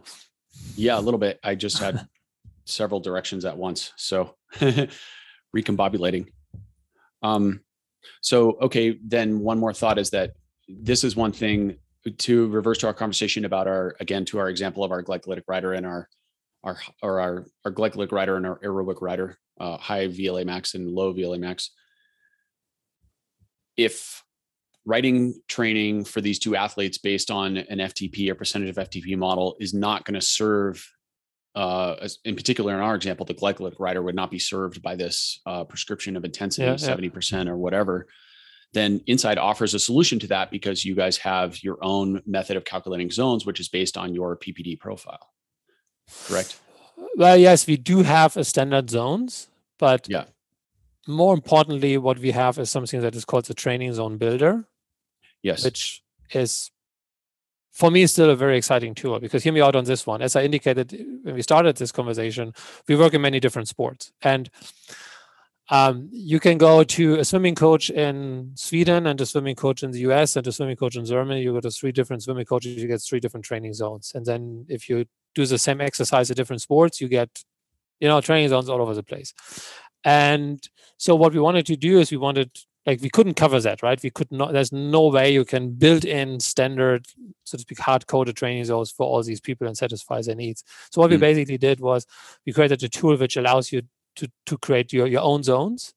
[0.76, 1.40] yeah a little bit.
[1.42, 2.06] I just had
[2.66, 4.34] several directions at once so
[5.56, 6.28] recombobulating.
[7.22, 7.60] Um
[8.20, 10.32] so okay then one more thought is that
[10.68, 11.76] this is one thing
[12.18, 15.72] to reverse to our conversation about our again to our example of our glycolytic rider
[15.72, 16.08] and our
[16.62, 20.88] our or our our glycolytic rider and our aerobic rider uh, high vla max and
[20.88, 21.70] low vla max.
[23.76, 24.23] If
[24.86, 29.56] writing training for these two athletes based on an FTP or percentage of FTP model
[29.60, 30.86] is not going to serve.
[31.54, 35.40] Uh, in particular, in our example, the glycolytic rider would not be served by this
[35.46, 38.08] uh, prescription of intensity, yeah, percent or whatever.
[38.72, 42.64] Then INSCYD offers a solution to that because you guys have your own method of
[42.64, 45.30] calculating zones, which is based on your PPD profile.
[46.26, 46.58] Correct.
[47.16, 50.24] Well, yes, we do have a standard zones, but yeah.
[51.06, 54.66] More importantly, what we have is something that is called the training zone builder,
[55.44, 55.62] Yes.
[55.62, 56.02] Which
[56.32, 56.72] is
[57.70, 60.22] for me still a very exciting tool because hear me out on this one.
[60.22, 62.54] As I indicated when we started this conversation,
[62.88, 64.10] we work in many different sports.
[64.22, 64.48] And
[65.70, 69.90] um, you can go to a swimming coach in Sweden and a swimming coach in
[69.90, 71.42] the US and a swimming coach in Germany.
[71.42, 74.12] You go to three different swimming coaches, you get three different training zones.
[74.14, 75.04] And then if you
[75.34, 77.44] do the same exercise at different sports, you get,
[78.00, 79.34] you know, training zones all over the place.
[80.04, 82.50] And so what we wanted to do is we wanted
[82.86, 84.02] like we couldn't cover that, right?
[84.02, 84.52] We could not.
[84.52, 87.06] There's no way you can build in standard,
[87.44, 90.64] so to speak, hard coded training zones for all these people and satisfy their needs.
[90.90, 91.12] So what mm.
[91.12, 92.06] we basically did was
[92.46, 93.82] we created a tool which allows you
[94.16, 95.94] to to create your your own zones,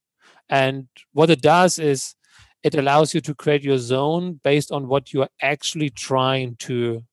[0.49, 2.15] and what it does is
[2.63, 7.03] it allows you to create your zone based on what you are actually trying to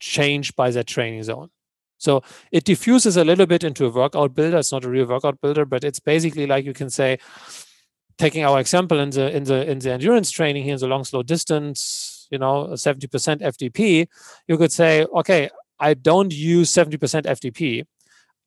[0.00, 1.50] change by that training zone.
[1.98, 4.58] So it diffuses a little bit into a workout builder.
[4.58, 7.18] It's not a real workout builder, but it's basically like you can say,
[8.18, 11.04] taking our example in the in the in the endurance training here in the long
[11.04, 14.06] slow distance, you know, 70% FTP,
[14.48, 17.84] you could say, okay, I don't use 70% FTP.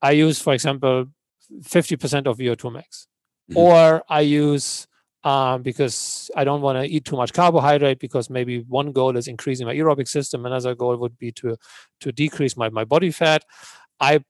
[0.02, 1.06] I use, for example,
[1.62, 3.08] 50% of VO2 max.
[3.50, 3.58] Mm-hmm.
[3.58, 4.88] Or I use
[5.24, 9.28] um, because I don't want to eat too much carbohydrate because maybe one goal is
[9.28, 11.58] increasing my aerobic system, another goal would be to
[12.02, 13.44] to decrease my, my body fat.
[14.00, 14.24] I,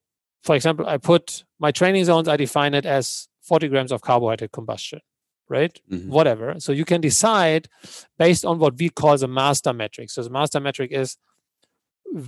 [0.43, 4.51] for example, I put my training zones, I define it as 40 grams of carbohydrate
[4.51, 4.99] combustion
[5.49, 5.79] right?
[5.91, 6.09] Mm-hmm.
[6.09, 6.55] Whatever.
[6.59, 7.67] So you can decide
[8.17, 10.09] based on what we call the master metric.
[10.09, 11.17] So the master metric is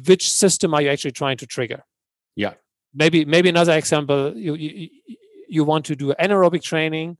[0.07, 1.83] which system are you actually trying to trigger?
[2.35, 2.53] Yeah.
[2.93, 4.35] Maybe maybe another example.
[4.35, 4.89] You you,
[5.47, 7.17] you want to do anaerobic training.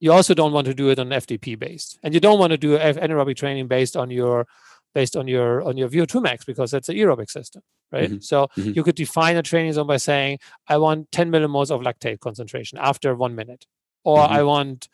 [0.00, 2.56] You also don't want to do it on FTP based, and you don't want to
[2.56, 4.46] do anaerobic training based on your
[4.94, 8.10] based on your on your VO2 max because that's an aerobic system, right?
[8.10, 8.20] Mm-hmm.
[8.20, 8.72] So mm-hmm.
[8.74, 12.78] you could define a training zone by saying I want 10 millimoles of lactate concentration
[12.78, 13.66] after one minute,
[14.04, 14.34] or mm-hmm.
[14.34, 14.88] I want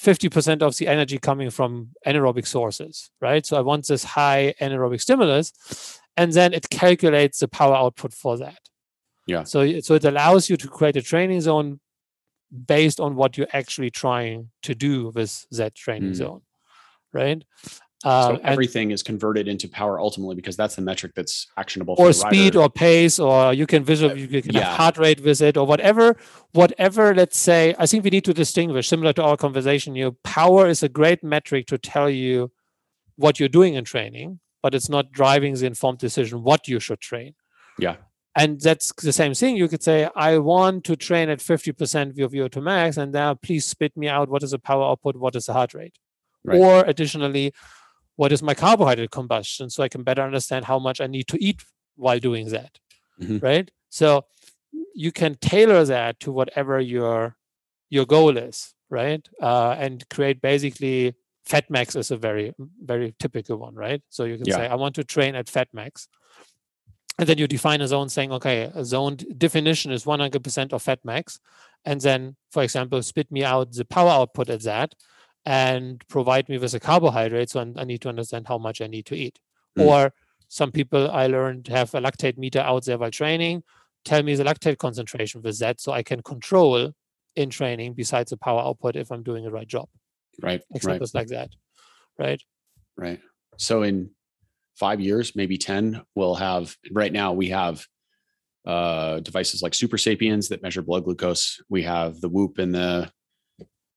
[0.00, 3.44] 50% of the energy coming from anaerobic sources, right?
[3.44, 5.52] So I want this high anaerobic stimulus,
[6.16, 8.58] and then it calculates the power output for that.
[9.26, 9.44] Yeah.
[9.44, 11.80] So, so it allows you to create a training zone
[12.66, 16.16] based on what you're actually trying to do with that training mm.
[16.16, 16.42] zone,
[17.12, 17.44] right?
[18.02, 21.96] Um, so everything is converted into power ultimately because that's the metric that's actionable.
[21.98, 24.60] or speed or pace, or you can visual, you can yeah.
[24.60, 26.16] have heart rate with it, or whatever.
[26.52, 27.14] Whatever.
[27.14, 28.88] Let's say, I think we need to distinguish.
[28.88, 32.50] Similar to our conversation, your power is a great metric to tell you
[33.16, 37.00] what you're doing in training, but it's not driving the informed decision what you should
[37.00, 37.34] train.
[37.78, 37.96] Yeah.
[38.34, 39.56] And that's the same thing.
[39.56, 43.66] You could say, I want to train at 50% of VO2 max, and now please
[43.66, 45.98] spit me out what is the power output, what is the heart rate.
[46.44, 46.58] Right.
[46.58, 47.52] Or additionally,
[48.16, 51.42] what is my carbohydrate combustion so I can better understand how much I need to
[51.42, 51.62] eat
[51.96, 52.78] while doing that.
[53.20, 53.38] Mm-hmm.
[53.38, 53.70] Right.
[53.90, 54.24] So
[54.94, 57.36] you can tailor that to whatever your
[57.88, 59.26] your goal is, right?
[59.40, 64.02] Uh, and create basically fat max is a very very typical one, right?
[64.08, 64.56] So you can yeah.
[64.56, 66.08] say I want to train at fat max.
[67.18, 71.00] And then you define a zone saying, okay, a zone definition is 100% of fat
[71.04, 71.38] max.
[71.84, 74.94] And then, for example, spit me out the power output at that
[75.46, 77.50] and provide me with a carbohydrate.
[77.50, 79.38] So I need to understand how much I need to eat.
[79.78, 79.86] Mm.
[79.86, 80.12] Or
[80.48, 83.62] some people I learned have a lactate meter out there while training.
[84.04, 86.92] Tell me the lactate concentration with that so I can control
[87.36, 89.88] in training besides the power output if I'm doing the right job.
[90.42, 90.62] Right.
[90.74, 91.20] Examples right.
[91.20, 91.50] like that.
[92.18, 92.42] Right.
[92.96, 93.20] Right.
[93.56, 94.10] So in
[94.76, 97.86] five years, maybe 10, we'll have right now we have
[98.66, 101.60] uh devices like Supersapiens that measure blood glucose.
[101.68, 103.10] We have the whoop and the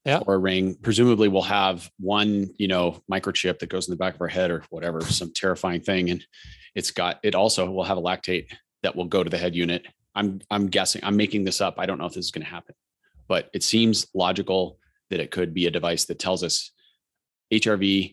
[0.06, 0.20] yeah.
[0.26, 4.16] or a ring presumably we'll have one you know microchip that goes in the back
[4.16, 6.26] of our head or whatever some terrifying thing and
[6.76, 8.48] it's got it also will have a lactate
[8.82, 9.86] that will go to the head unit
[10.16, 12.50] i'm i'm guessing i'm making this up i don't know if this is going to
[12.50, 12.76] happen
[13.28, 14.78] but it seems logical
[15.10, 16.72] that it could be a device that tells us
[17.52, 18.12] hrv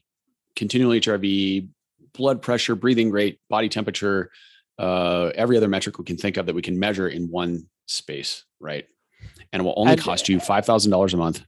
[0.54, 1.68] continual hrv
[2.12, 4.30] blood pressure breathing rate body temperature
[4.78, 8.44] uh, every other metric we can think of that we can measure in one space
[8.60, 8.86] right
[9.52, 11.44] and it will only cost you $5000 a month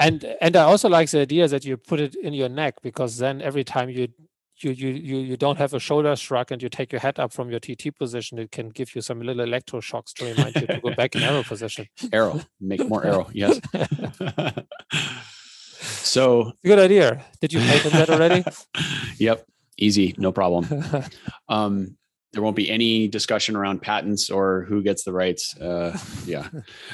[0.00, 3.18] and and I also like the idea that you put it in your neck because
[3.18, 4.08] then every time you
[4.62, 7.32] you you you you don't have a shoulder shrug and you take your head up
[7.32, 10.80] from your TT position, it can give you some little electroshocks to remind you to
[10.80, 11.86] go back in aero position.
[12.12, 13.28] Aero, make more aero.
[13.32, 13.60] Yes.
[15.80, 17.24] so good idea.
[17.40, 18.44] Did you patent that already?
[19.18, 20.66] yep, easy, no problem.
[21.50, 21.96] Um,
[22.34, 25.56] there won't be any discussion around patents or who gets the rights.
[25.56, 26.46] Uh, yeah.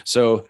[0.05, 0.47] So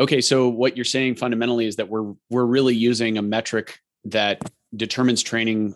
[0.00, 4.40] Okay, so what you're saying fundamentally is that we're we're really using a metric that
[4.74, 5.74] determines training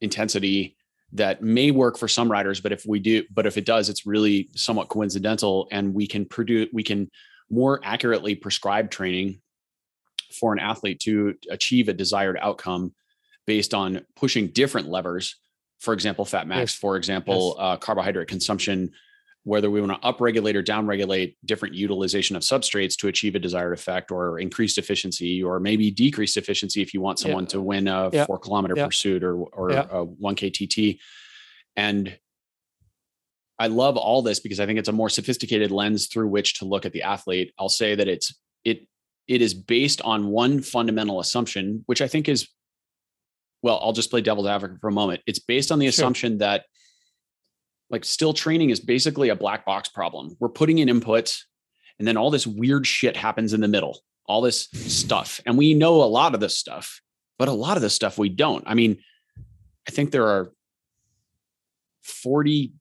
[0.00, 0.76] intensity
[1.12, 4.04] that may work for some riders, but if we do, but if it does, it's
[4.04, 7.10] really somewhat coincidental, and we can produce we can
[7.48, 9.40] more accurately prescribe training
[10.40, 12.92] for an athlete to achieve a desired outcome
[13.46, 15.36] based on pushing different levers.
[15.78, 16.72] For example, fat max.
[16.72, 16.74] Yes.
[16.74, 17.64] For example, yes.
[17.64, 18.90] uh, carbohydrate consumption
[19.46, 23.72] whether we want to upregulate or downregulate different utilization of substrates to achieve a desired
[23.72, 27.48] effect or increased efficiency or maybe decreased efficiency if you want someone Yeah.
[27.50, 28.26] to win a Yeah.
[28.26, 28.86] four kilometer Yeah.
[28.86, 30.98] pursuit or or a 1ktt
[31.76, 32.18] and
[33.60, 36.64] i love all this because i think it's a more sophisticated lens through which to
[36.64, 38.88] look at the athlete i'll say that it's it
[39.28, 42.48] it is based on one fundamental assumption which i think is
[43.62, 45.90] well i'll just play devil's advocate for a moment it's based on the Sure.
[45.90, 46.64] assumption that
[47.90, 50.36] like still training is basically a black box problem.
[50.40, 51.42] We're putting in inputs
[51.98, 55.40] and then all this weird shit happens in the middle, all this stuff.
[55.46, 57.00] And we know a lot of this stuff,
[57.38, 58.64] but a lot of this stuff we don't.
[58.66, 58.98] I mean,
[59.88, 60.52] I think there are
[62.02, 62.72] 40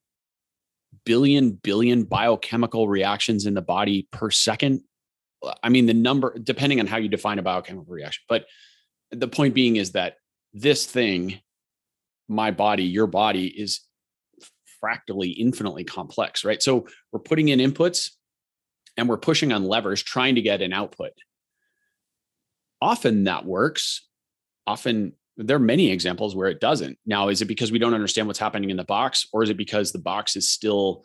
[1.05, 4.81] billion billion biochemical reactions in the body per second.
[5.61, 8.45] I mean, the number, depending on how you define a biochemical reaction, but
[9.11, 10.15] the point being is that
[10.53, 11.39] this thing,
[12.27, 13.81] my body, your body is
[14.85, 16.61] fractally infinitely complex, right?
[16.61, 18.11] So we're putting in inputs
[18.95, 21.13] and we're pushing on levers trying to get an output.
[22.79, 24.07] Often that works.
[24.67, 26.99] Often there are many examples where it doesn't.
[27.03, 29.57] Now, is it because we don't understand what's happening in the box or is it
[29.57, 31.03] because the box is still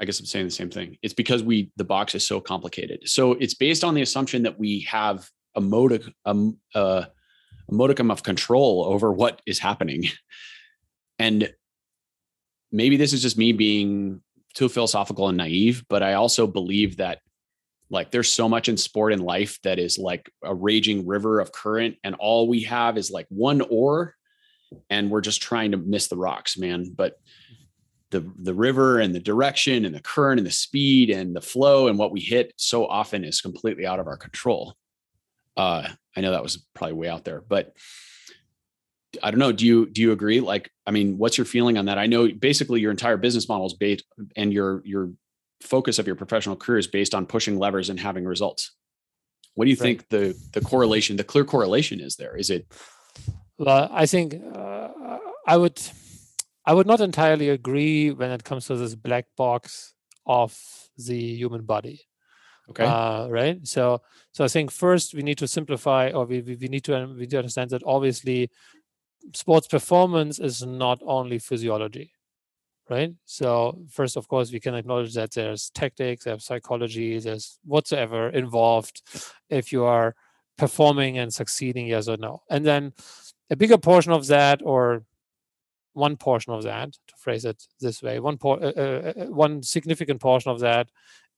[0.00, 0.98] I guess I'm saying the same thing.
[1.00, 3.08] It's because we the box is so complicated.
[3.08, 7.04] So it's based on the assumption that we have a modic um, uh,
[7.68, 10.06] a modicum of control over what is happening.
[11.20, 11.52] And
[12.70, 14.22] maybe this is just me being
[14.54, 17.20] too philosophical and naive, but I also believe that
[17.90, 21.52] like there's so much in sport and life that is like a raging river of
[21.52, 24.14] current, and all we have is like one oar,
[24.90, 26.92] and we're just trying to miss the rocks, man.
[26.94, 27.18] But
[28.10, 31.88] the the river and the direction and the current and the speed and the flow
[31.88, 34.74] and what we hit so often is completely out of our control.
[35.56, 37.74] Uh, I know that was probably way out there, but
[39.22, 39.52] I don't know.
[39.52, 40.40] Do you do you agree?
[40.40, 41.98] Like, I mean, what's your feeling on that?
[41.98, 44.04] I know basically your entire business model is based
[44.36, 45.10] and your your
[45.62, 48.72] focus of your professional career is based on pushing levers and having results.
[49.54, 49.98] What do you Right.
[49.98, 52.36] think the the correlation, the clear correlation is there?
[52.36, 52.66] Is it
[53.58, 54.88] Well, I think uh,
[55.46, 55.80] I would
[56.64, 59.94] I would not entirely agree when it comes to this black box
[60.26, 60.56] of
[60.98, 62.02] the human body.
[62.70, 62.84] okay?
[62.84, 63.66] Uh, right.
[63.66, 67.06] So so I think first we need to simplify, or we we, we need to
[67.06, 68.50] we need to understand that obviously
[69.34, 72.12] sports performance is not only physiology,
[72.88, 73.12] right?
[73.24, 79.02] So first, of course, we can acknowledge that there's tactics, there's psychology, there's whatsoever involved
[79.48, 80.14] if you are
[80.56, 82.42] performing and succeeding, yes or no.
[82.50, 82.92] And then
[83.50, 85.04] a bigger portion of that, or
[85.92, 89.62] one portion of that, to phrase it this way, one por- uh, uh, uh, one
[89.62, 90.88] significant portion of that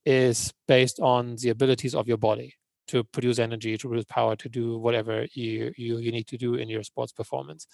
[0.04, 2.54] is based on the abilities of your body
[2.90, 6.54] to produce energy, to produce power, to do whatever you, you you need to do
[6.54, 7.66] in your sports performance.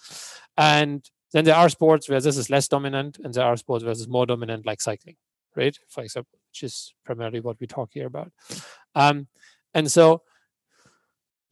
[0.57, 3.93] And then there are sports where this is less dominant, and there are sports where
[3.93, 5.17] this is more dominant, like cycling,
[5.55, 5.77] right?
[5.89, 8.33] For example, which is primarily what we talk here about.
[8.95, 9.27] Um,
[9.75, 10.23] and so,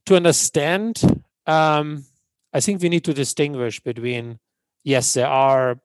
[0.07, 1.03] to understand,
[1.47, 2.05] um,
[2.53, 4.39] I think we need to distinguish between
[4.85, 5.81] yes, there are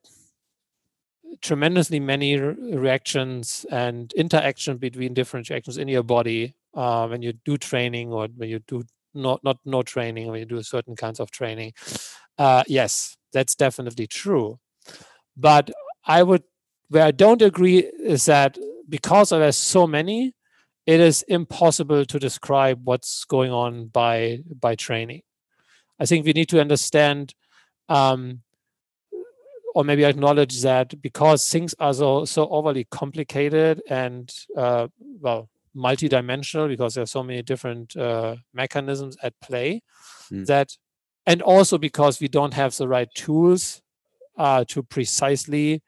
[1.42, 7.34] tremendously many re- reactions and interaction between different reactions in your body uh, when you
[7.34, 11.20] do training or when you do not not no training when you do certain kinds
[11.20, 11.74] of training
[12.38, 14.60] uh, yes that's definitely true.
[15.38, 15.72] But
[16.06, 16.44] i would
[16.90, 20.34] where i don't agree is that because there's so many
[20.90, 25.22] it is impossible to describe what's going on by by training.
[26.00, 27.36] I think we need to understand
[27.90, 28.42] um,
[29.76, 34.88] or maybe acknowledge that because things are so so overly complicated and uh,
[35.22, 39.82] well multidimensional because there are so many different uh, mechanisms at play
[40.32, 40.46] Mm.
[40.46, 40.78] that
[41.26, 43.82] and also because we don't have the right tools
[44.38, 45.82] uh, to precisely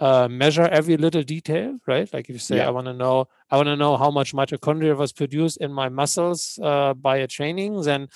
[0.00, 2.66] uh, measure every little detail right like if you say Yeah.
[2.68, 5.88] i want to know i want to know how much mitochondria was produced in my
[5.88, 8.08] muscles uh, by a training then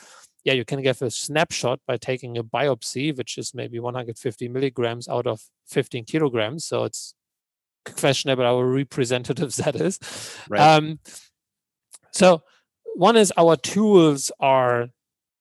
[0.42, 5.06] yeah, you can get a snapshot by taking a biopsy, which is maybe 150 milligrams
[5.06, 6.64] out of 15 kilograms.
[6.64, 7.14] So it's
[7.84, 9.98] questionable how representative that is.
[10.48, 10.60] Right.
[10.60, 10.98] Um,
[12.12, 12.42] so
[12.94, 14.88] one is our tools are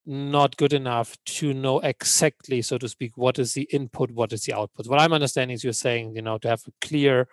[0.05, 4.43] not good enough to know exactly, so to speak, what is the input, what is
[4.43, 4.87] the output.
[4.87, 7.27] What I'm understanding is you're saying, you know, to have a clear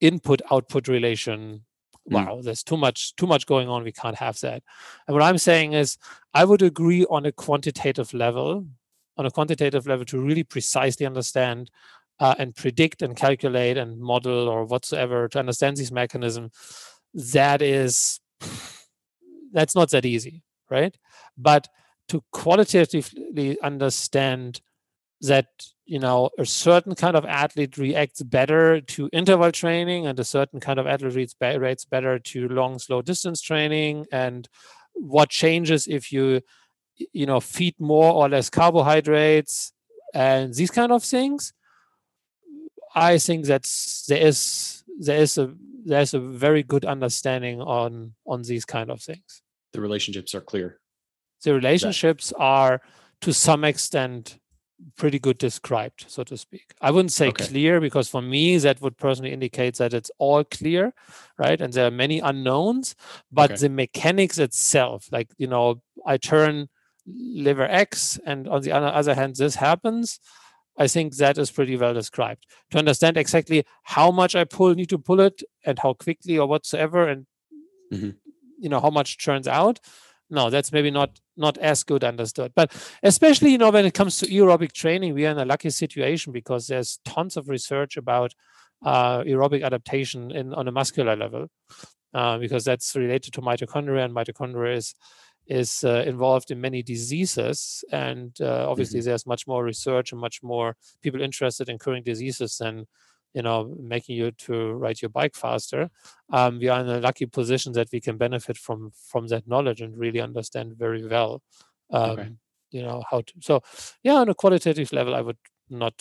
[0.00, 1.64] input output relation
[2.08, 2.14] Mm.
[2.14, 4.62] wow there's too much too much going on we can't have that
[5.06, 5.98] and what i'm saying is
[6.32, 8.66] i would agree on a quantitative level
[9.16, 11.70] on a quantitative level to really precisely understand
[12.20, 16.52] uh, and predict and calculate and model or whatsoever to understand these mechanisms
[17.14, 18.20] that is
[19.52, 20.96] that's not that easy right?
[21.36, 21.68] But
[22.08, 24.60] to qualitatively understand
[25.20, 25.46] that
[25.84, 30.60] you know a certain kind of athlete reacts better to interval training and a certain
[30.60, 34.48] kind of athlete rates better to long slow distance training and
[34.94, 36.40] what changes if you
[37.12, 39.72] you know feed more or less carbohydrates
[40.14, 41.52] and these kind of things
[42.94, 48.42] i think that's there is there is a there's a very good understanding on on
[48.42, 50.80] these kind of things The relationships are clear.
[51.44, 52.80] the relationships are
[53.20, 54.38] to some extent
[54.96, 57.46] pretty good described so to speak i wouldn't say Okay.
[57.46, 60.92] clear because for me that would personally indicate that it's all clear
[61.36, 62.94] right and there are many unknowns
[63.32, 63.62] but Okay.
[63.62, 66.68] the mechanics itself like you know i turn
[67.06, 70.20] liver x and on the other, other hand this happens
[70.78, 74.88] i think that is pretty well described to understand exactly how much i pull need
[74.88, 77.26] to pull it and how quickly or whatsoever and
[77.92, 78.16] Mhm.
[78.58, 79.80] you know how much turns out
[80.30, 82.70] no that's maybe not not as good understood but
[83.02, 86.32] especially you know when it comes to aerobic training we are in a lucky situation
[86.32, 88.34] because there's tons of research about
[88.84, 91.48] uh, aerobic adaptation in on a muscular level
[92.14, 94.94] uh, because that's related to mitochondria and mitochondria is
[95.48, 100.42] is uh, involved in many diseases and uh, obviously there's much more research and much
[100.42, 102.86] more people interested in curing diseases than
[103.34, 105.90] you know making you to ride your bike faster
[106.32, 109.80] um, we are in a lucky position that we can benefit from from that knowledge
[109.80, 111.42] and really understand very well
[111.90, 112.28] um, Okay.
[112.70, 113.60] you know how to so
[114.02, 115.38] yeah on a qualitative level i would
[115.70, 115.94] not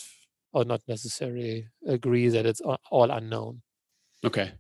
[0.54, 3.62] or not necessarily agree that it's all unknown
[4.24, 4.52] Okay.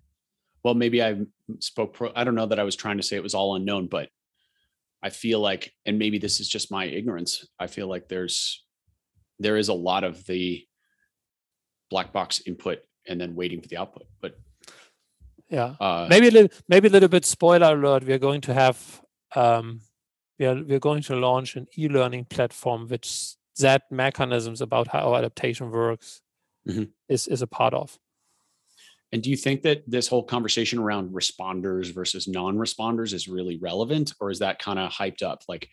[0.63, 1.15] Well, maybe I
[1.59, 2.11] spoke pro.
[2.15, 4.09] I don't know that I was trying to say it was all unknown, but
[5.03, 7.45] I feel like, and maybe this is just my ignorance.
[7.59, 8.63] I feel like there's,
[9.39, 10.65] there is a lot of the
[11.89, 14.07] black box input and then waiting for the output.
[14.21, 14.37] But
[15.49, 18.53] yeah uh, maybe a little maybe a little bit spoiler alert we are going to
[18.53, 19.01] have
[19.33, 19.79] um
[20.37, 25.71] we are we're going to launch an e-learning platform which that mechanisms about how adaptation
[25.71, 26.21] works
[26.67, 26.89] Mhm.
[27.07, 27.97] is is a part of
[29.11, 34.13] And do you think that this whole conversation around responders versus non-responders is really relevant,
[34.19, 35.43] or is that kind of hyped up?
[35.47, 35.69] Like,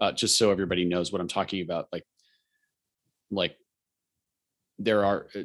[0.00, 2.04] uh, just so everybody knows what I'm talking about, like,
[3.30, 3.56] like
[4.78, 5.42] there are uh,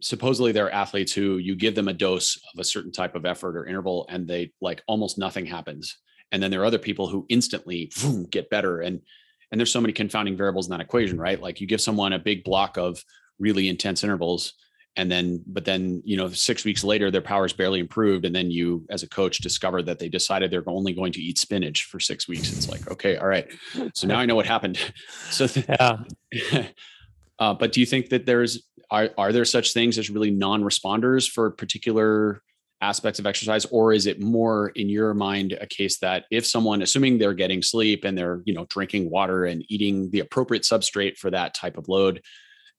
[0.00, 3.24] supposedly there are athletes who you give them a dose of a certain type of
[3.24, 5.96] effort or interval, and they like almost nothing happens,
[6.32, 9.00] and then there are other people who instantly boom, get better, and
[9.50, 11.40] and there's so many confounding variables in that equation, right?
[11.40, 13.02] Like you give someone a big block of
[13.38, 14.52] really intense intervals
[14.98, 18.26] and then but then you know six weeks later their power's barely improved.
[18.26, 21.38] And then you as a coach discover that they decided they're only going to eat
[21.38, 22.52] spinach for six weeks.
[22.52, 23.48] It's like okay all right.
[23.94, 24.78] So now i know what happened.
[25.30, 26.66] So th- yeah.
[27.40, 31.30] Uh, but do you think that there's are, are there such things as really non-responders
[31.30, 32.42] for particular
[32.80, 33.64] aspects of exercise?
[33.66, 37.62] Or is it more in your mind a case that if someone assuming they're getting
[37.62, 41.76] sleep and they're you know drinking water and eating the appropriate substrate for that type
[41.76, 42.22] of load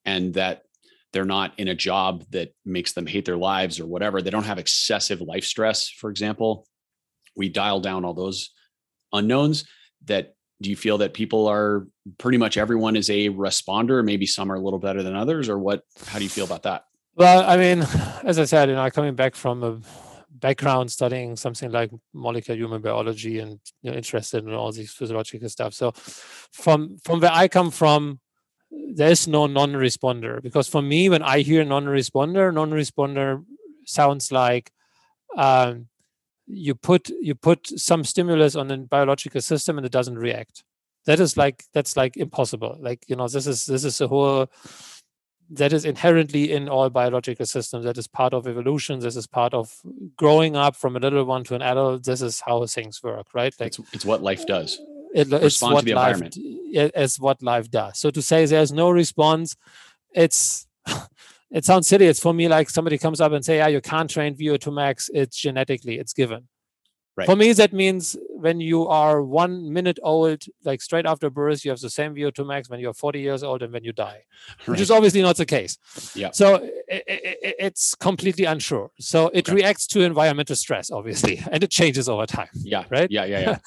[0.04, 0.64] and that
[1.12, 4.45] they're not in a job that makes them hate their lives or whatever they don't
[4.45, 6.68] have excessive life stress for example
[7.36, 8.51] we dial down all those
[9.14, 9.66] unknowns
[10.05, 11.88] that do you feel that people are
[12.18, 15.57] pretty much everyone is a responder maybe some are a little better than others or
[15.57, 16.84] what how do you feel about that
[17.16, 17.86] Well, I mean,
[18.24, 19.82] as I said, you know, coming back from a
[20.39, 25.49] background studying something like molecular human biology and you know, interested in all these physiological
[25.49, 25.74] stuff.
[25.74, 25.91] So,
[26.51, 28.20] from from where I come from,
[28.72, 33.44] there is no non-responder because for me, when I hear non-responder, non-responder
[33.86, 34.72] sounds like
[35.36, 35.88] um,
[36.48, 40.64] you put you put some stimulus on a biological system and it doesn't react.
[41.06, 42.78] That is like that's like impossible.
[42.80, 44.48] Like you know, this is this is a whole
[45.52, 47.86] that is inherently in all biological systems.
[47.86, 49.00] That is part of evolution.
[49.00, 49.76] This is part of
[50.16, 52.04] growing up from a little one to an adult.
[52.04, 53.54] This is how things work, right?
[53.60, 54.80] Like it's, it's what life does
[55.14, 56.34] it, it's what the life environment.
[56.34, 57.99] d- i- is what life does.
[57.99, 59.55] So to say there's no response,
[60.14, 60.68] it's
[61.51, 62.05] it sounds silly.
[62.07, 65.10] It's for me like somebody comes up and say, "Yeah, you can't train VO2 max.
[65.14, 66.47] It's genetically, it's given."
[67.20, 67.26] Right.
[67.26, 68.16] For me, that means
[68.46, 72.46] when you are one minute old, like straight after birth, you have the same VO2
[72.46, 74.24] max when you're 40 years old and when you die,
[74.68, 75.78] which is obviously not the case.
[76.16, 76.32] Yeah.
[76.32, 78.88] So i i i- it's completely unsure.
[79.00, 79.56] So it Okay.
[79.56, 83.10] reacts to environmental stress, obviously, and it changes over time yeah right?
[83.12, 83.58] yeah yeah yeah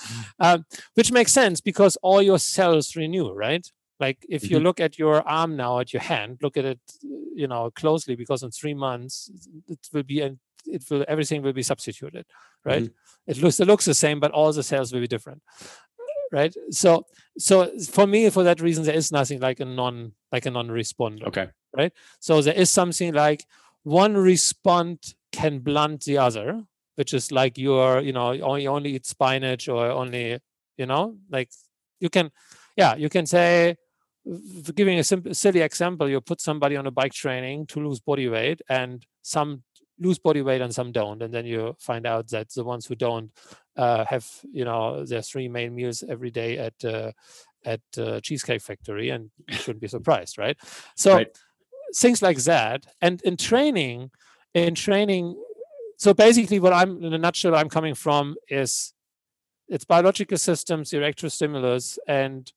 [0.47, 3.67] um, which makes sense because all your cells renew, right?
[4.01, 4.63] Like if you Mhm.
[4.67, 6.81] look at your arm now, at your hand, look at it,
[7.43, 9.31] you know, closely because in three months
[9.69, 12.27] it will be and it will everything will be substituted,
[12.65, 12.85] right?
[12.85, 13.31] Mm-hmm.
[13.31, 15.43] It looks it looks the same, but all the cells will be different,
[16.31, 16.55] right?
[16.71, 17.05] So
[17.39, 21.27] so for me, for that reason, there is nothing like a non like a non-responder.
[21.29, 21.93] okay Right.
[22.21, 23.45] So there is something like
[23.83, 26.63] one respond can blunt the other,
[26.97, 30.39] which is like you're, you know, you only, only eat spinach or only,
[30.77, 31.51] you know, like
[31.99, 32.31] you can,
[32.77, 33.77] yeah, you can say
[34.75, 38.29] giving a simple, silly example, you put somebody on a bike training to lose body
[38.29, 39.63] weight, and some
[39.99, 42.95] lose body weight and some don't, and then you find out that the ones who
[42.95, 43.30] don't
[43.76, 47.12] uh, have, you know, their three main meals every day at uh,
[47.64, 50.57] at uh, Cheesecake Factory, and you shouldn't be surprised, right?
[50.97, 51.38] So Right.
[51.95, 54.11] things like that, and in training,
[54.55, 55.36] in training,
[55.97, 58.93] so basically, what I'm in a nutshell, I'm coming from is
[59.68, 62.53] it's biological systems, electrostimulus, and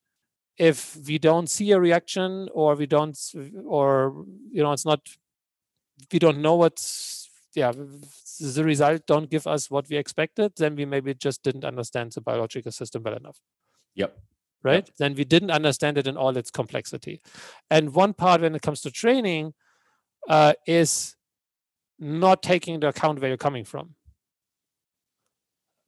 [0.58, 3.18] if we don't see a reaction or we don't
[3.66, 5.02] or you know it's not
[6.12, 7.25] we don't know what's
[7.56, 12.12] yeah the result don't give us what we expected then we maybe just didn't understand
[12.12, 13.40] the biological system well enough.
[13.96, 14.18] Yep.
[14.64, 14.90] right?
[14.98, 17.22] Then we didn't understand it in all its complexity.
[17.70, 19.54] And one part when it comes to training
[20.28, 21.16] uh, is
[22.00, 23.96] not taking into account where you're coming from.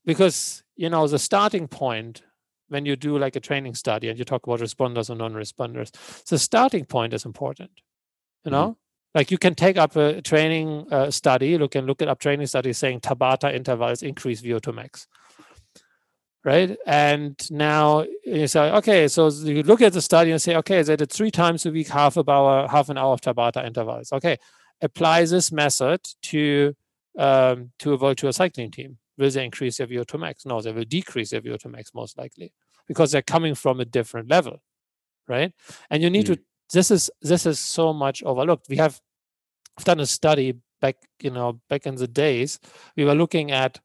[0.06, 2.24] Because you know the starting point
[2.70, 5.92] when you do like a training study and you talk about responders and non-responders
[6.26, 7.72] the starting point is important
[8.46, 8.54] you Mhm.
[8.54, 8.78] know
[9.16, 12.48] like you can take up a training uh, study you can look at up training
[12.48, 15.08] studies saying tabata intervals increase vo2 max
[16.44, 20.82] right and now you say okay so you look at the study and say okay
[20.82, 24.12] they did three times a week half of hour half an hour of tabata intervals
[24.12, 24.38] okay
[24.82, 26.76] apply this method to
[27.18, 30.46] um, to a virtual cycling team will they increase their VO2 max?
[30.46, 32.54] No, they will decrease their VO2 max most likely
[32.88, 34.62] because they're coming from a different level,
[35.28, 35.54] right?
[35.90, 36.40] And you need to.
[36.72, 38.68] This is this is so much overlooked.
[38.70, 39.00] We have
[39.84, 42.60] done a study back, you know, back in the days.
[42.96, 43.80] We were looking at.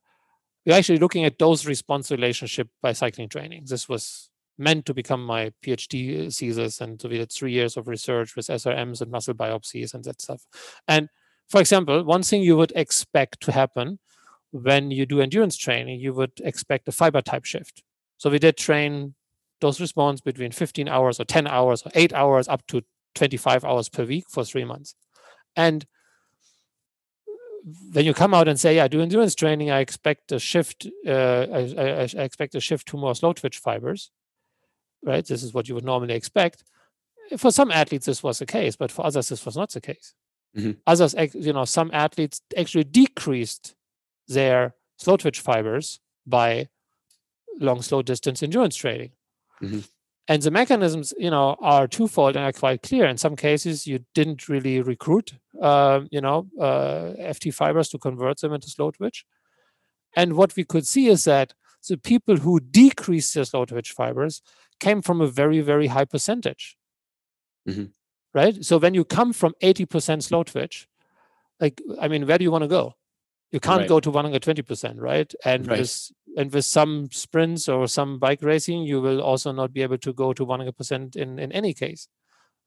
[0.65, 3.65] We are actually looking at dose response relationship by cycling training.
[3.65, 7.75] This was meant to become my PhD uh, thesis, and so we did three years
[7.75, 10.45] of research with SRMs and muscle biopsies and that stuff.
[10.87, 11.09] And
[11.49, 13.99] for example, one thing you would expect to happen
[14.51, 17.83] when you do endurance training, you would expect a fiber type shift.
[18.17, 19.15] So we did train
[19.63, 22.81] dose response between 15 hours or 10 hours or 8 hours up to
[23.15, 24.95] 25 hours per week for three months.
[25.55, 25.85] And
[27.93, 30.87] when you come out and say, "I do endurance training," I expect a shift.
[31.07, 31.85] Uh, I, I,
[32.21, 34.11] I expect a shift to more slow twitch fibers.
[35.11, 36.63] Right, this is what you would normally expect.
[37.37, 40.13] For some athletes, this was the case, but for others, this was not the case.
[40.57, 40.77] Mhm.
[40.87, 41.15] Others,
[41.47, 43.75] you know, some athletes actually decreased
[44.27, 46.67] their slow twitch fibers by
[47.67, 49.11] long, slow distance endurance training.
[49.63, 49.89] Mhm.
[50.27, 53.05] And the mechanisms, you know, are twofold and are quite clear.
[53.05, 58.39] In some cases, you didn't really recruit, um, you know, uh, FT fibers to convert
[58.39, 59.25] them into slow twitch.
[60.15, 61.53] And what we could see is that
[61.89, 64.41] the people who decreased their slow twitch fibers
[64.79, 66.77] came from a very, very high percentage.
[67.67, 67.91] Mhm.
[68.33, 68.63] Right.
[68.63, 70.87] So when you come from 80% slow twitch,
[71.59, 72.95] like, I mean, where do you want to go?
[73.51, 73.89] You can't Right.
[73.89, 75.31] go to 120%, right?
[75.45, 75.79] And Right.
[75.79, 79.97] with and with some sprints or some bike racing, you will also not be able
[79.99, 82.07] to go to 100% in, in any case,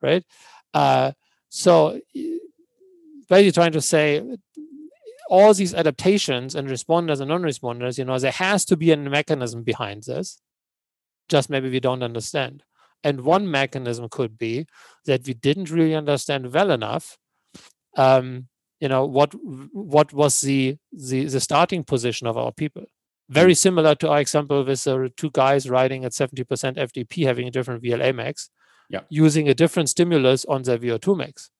[0.01, 0.25] right?
[0.73, 1.12] Uh,
[1.49, 2.01] so
[3.29, 4.23] basically trying to say
[5.29, 9.62] all these adaptations and responders and non-responders, you know, there has to be a mechanism
[9.62, 10.41] behind this.
[11.29, 12.62] Just maybe we don't understand.
[13.03, 14.67] And one mechanism could be
[15.07, 17.19] that we didn't really understand well enough
[17.97, 18.49] um,
[18.81, 19.33] you know what
[19.73, 22.85] what was the, the the starting position of our people
[23.29, 26.45] very similar to our example with the two guys riding at 70%
[26.77, 28.49] FTP having a different VLamax
[28.89, 29.01] Yeah.
[29.09, 31.51] using a different stimulus on their vo2 max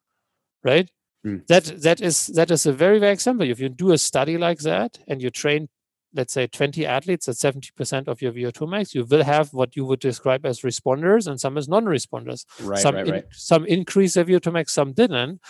[0.65, 0.89] right
[1.27, 1.45] Mm.
[1.49, 4.61] that that is that is a very very example if you do a study like
[4.61, 5.69] that and you train
[6.15, 9.85] let's say 20 athletes at 70% of your vo2 max you will have what you
[9.85, 13.25] would describe as responders and some as non-responders Right, some right, in- right.
[13.33, 15.41] some increase their VO2 max, some didn't.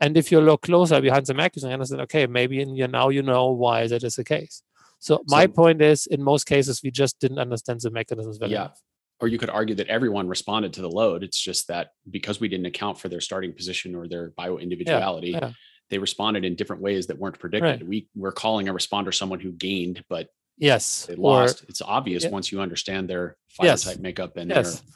[0.00, 3.08] And if you look closer behind the mechanism, you understand, okay, maybe in you now
[3.10, 4.62] you know why that is the case.
[4.98, 8.50] So my So- point is, in most cases, we just didn't understand the mechanisms well
[8.50, 8.56] Yeah.
[8.66, 8.80] enough.
[9.20, 11.22] Or you could argue that everyone responded to the load.
[11.24, 15.30] It's just that because we didn't account for their starting position or their bio individuality,
[15.30, 15.52] yeah.
[15.90, 17.86] they responded in different ways that weren't predicted.
[17.88, 21.06] We we're calling a responder someone who gained, but Yes.
[21.06, 21.64] they or- lost.
[21.68, 22.30] it's obvious yeah.
[22.30, 23.98] once you understand their fiber Yes.
[23.98, 24.80] makeup and Yes.
[24.80, 24.90] their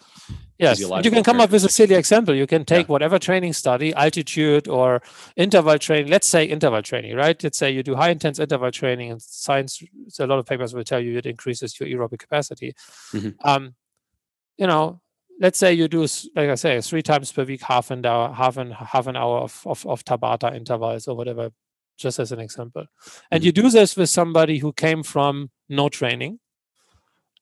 [0.59, 2.35] Yes, you can come up with a silly example.
[2.37, 2.93] You can take Yeah.
[2.93, 5.03] whatever training study, altitude or
[5.37, 6.09] interval training.
[6.09, 7.43] Let's say interval training, right?
[7.43, 9.83] Let's say you do high intense interval training, and science.
[10.09, 12.75] So a lot of papers will tell you it increases your aerobic capacity.
[13.13, 13.35] Mhm.
[13.43, 13.75] Um,
[14.57, 15.01] you know,
[15.41, 16.03] let's say you do,
[16.37, 19.39] like I say, three times per week, half an hour, half an half an hour
[19.39, 21.51] of of, of Tabata intervals or whatever,
[21.97, 22.87] just as an example.
[23.33, 23.47] And Mhm.
[23.47, 26.39] you do this with somebody who came from no training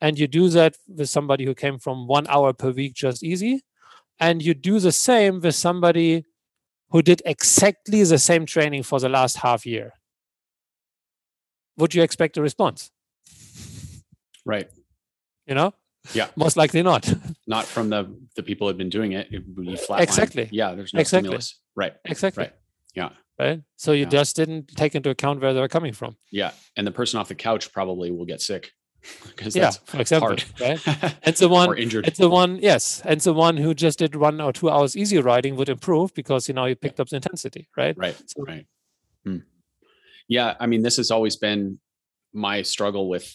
[0.00, 3.62] and you do that with somebody who came from one hour per week just easy
[4.18, 6.24] and you do the same with somebody
[6.90, 9.92] who did exactly the same training for the last half year
[11.76, 12.90] would you expect a response
[14.44, 14.68] right.
[15.46, 15.72] you know
[16.14, 16.28] Yeah.
[16.36, 17.12] most likely not
[17.46, 18.02] Not from the
[18.36, 20.00] the people who've been doing it, it would be flat.
[20.02, 20.48] Exactly.
[20.52, 21.26] Yeah, there's no Exactly.
[21.28, 21.58] stimulus.
[21.76, 21.94] Right.
[22.04, 22.44] Exactly.
[22.44, 22.54] Right.
[22.94, 23.10] Yeah.
[23.38, 23.60] Right.
[23.76, 24.18] So you Yeah.
[24.20, 26.16] just didn't take into account where they're coming from.
[26.30, 26.52] Yeah.
[26.76, 28.72] And the person off the couch probably will get sick
[29.26, 30.28] because Yeah, that's for example.
[30.28, 30.44] hard.
[30.60, 31.14] Right.
[31.26, 32.06] It's the one injured.
[32.06, 33.02] It's the one, yes.
[33.04, 36.48] And the one who just did one or two hours easy riding would improve because
[36.48, 37.96] you know you picked up the intensity, right?
[37.96, 38.16] Right.
[38.26, 38.66] So- right.
[39.24, 39.38] Hmm.
[40.28, 40.54] Yeah.
[40.60, 41.78] I mean, this has always been
[42.32, 43.34] my struggle with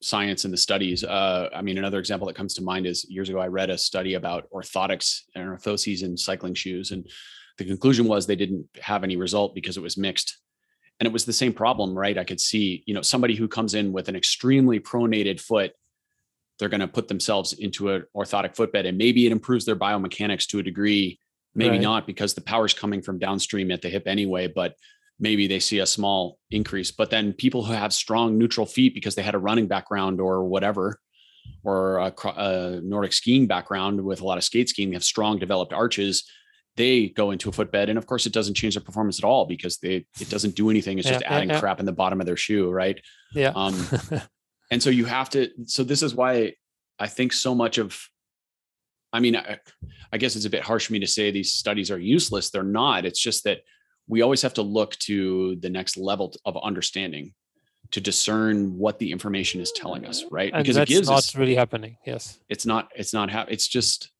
[0.00, 1.02] science and the studies.
[1.04, 3.76] Uh, I mean, another example that comes to mind is years ago, I read a
[3.76, 6.92] study about orthotics and orthoses in cycling shoes.
[6.92, 7.04] And
[7.58, 10.38] the conclusion was they didn't have any result because it was mixed.
[11.00, 12.18] And it was the same problem, right?
[12.18, 15.72] I could see, you know, somebody who comes in with an extremely pronated foot,
[16.58, 20.46] they're going to put themselves into an orthotic footbed and maybe it improves their biomechanics
[20.48, 21.18] to a degree
[21.54, 21.82] maybe Right.
[21.82, 24.74] not because the power's coming from downstream at the hip anyway but
[25.18, 29.14] maybe they see a small increase but then people who have strong neutral feet because
[29.14, 31.00] they had a running background or whatever
[31.64, 35.72] or a, a nordic skiing background with a lot of skate skiing have strong developed
[35.72, 36.24] arches
[36.78, 39.44] they go into a footbed and of course it doesn't change their performance at all
[39.44, 41.60] because they it doesn't do anything it's Yeah, just adding yeah.
[41.60, 42.98] crap in the bottom of their shoe right
[43.34, 43.52] Yeah.
[43.54, 43.74] um
[44.70, 46.54] and so you have to so this is why
[46.98, 48.00] i think so much of
[49.12, 49.58] i mean I,
[50.12, 52.62] I guess it's a bit harsh for me to say these studies are useless they're
[52.62, 53.58] not it's just that
[54.08, 57.34] we always have to look to the next level of understanding
[57.90, 61.18] to discern what the information is telling us right and because it that's gives not
[61.18, 61.96] us really happening.
[62.06, 62.38] Yes.
[62.48, 64.10] it's not it's not hap- it's just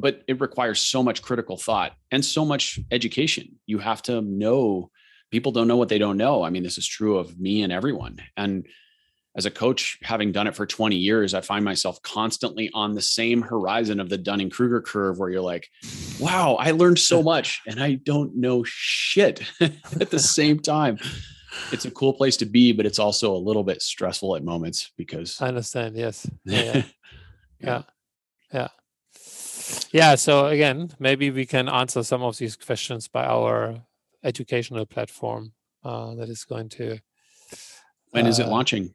[0.00, 4.90] but it requires so much critical thought and so much education you have to know
[5.30, 7.72] people don't know what they don't know i mean this is true of me and
[7.72, 8.66] everyone and
[9.36, 13.02] as a coach having done it for 20 years i find myself constantly on the
[13.02, 15.68] same horizon of the dunning-kruger curve where you're like
[16.18, 20.98] wow i learned so much and i don't know shit at the same time
[21.72, 24.92] it's a cool place to be but it's also a little bit stressful at moments
[24.96, 25.96] because I understand.
[25.96, 26.28] Yes.
[26.44, 26.62] Yeah.
[26.62, 26.82] Yeah.
[27.60, 27.82] yeah.
[28.52, 28.68] Yeah.
[29.92, 33.82] Yeah so again, maybe we can answer some of these questions by our
[34.22, 35.52] educational platform
[35.84, 36.98] uh, that is going to
[38.10, 38.94] when is it uh, launching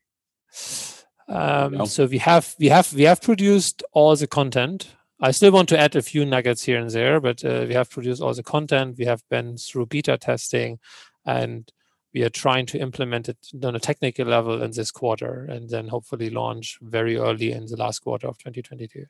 [1.28, 1.86] Um, know?
[1.86, 4.96] so we have we have we have produced all the content.
[5.22, 7.90] I still want to add a few nuggets here and there, but uh, we have
[7.90, 8.98] produced all the content.
[8.98, 10.80] We have been through beta testing,
[11.26, 11.72] and
[12.14, 15.88] we are trying to implement it on a technical level in this quarter, and then
[15.88, 19.06] hopefully launch very early in the last quarter of 2022.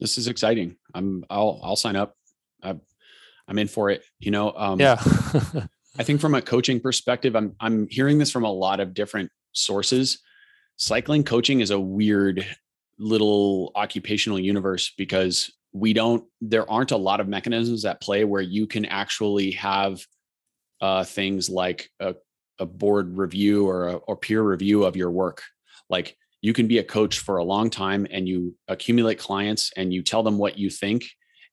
[0.00, 0.76] This is exciting.
[0.94, 2.16] I'm I'll I'll sign up.
[2.62, 2.76] I,
[3.48, 4.04] I'm in for it.
[4.18, 5.00] You know, um, yeah,
[5.98, 9.30] I think from a coaching perspective, I'm I'm hearing this from a lot of different
[9.52, 10.20] sources.
[10.76, 12.46] Cycling coaching is a weird
[12.98, 18.42] little occupational universe because we don't there aren't a lot of mechanisms at play where
[18.42, 20.04] you can actually have
[20.80, 22.14] uh, things like a,
[22.58, 25.42] a board review or a or peer review of your work.
[25.88, 29.94] Like you can be a coach for a long time and you accumulate clients and
[29.94, 31.04] you tell them what you think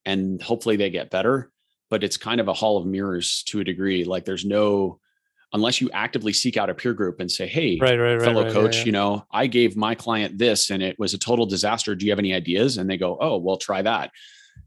[0.06, 1.52] and hopefully they get better
[1.90, 4.04] but it's kind of a hall of mirrors to a degree.
[4.04, 5.00] Like there's no
[5.52, 8.54] unless you actively seek out a peer group and say hey right, right, fellow right,
[8.54, 11.96] coach yeah, you know i gave my client this and it was a total disaster.
[11.96, 12.78] Do you have any ideas?
[12.78, 14.12] And they go oh well try that.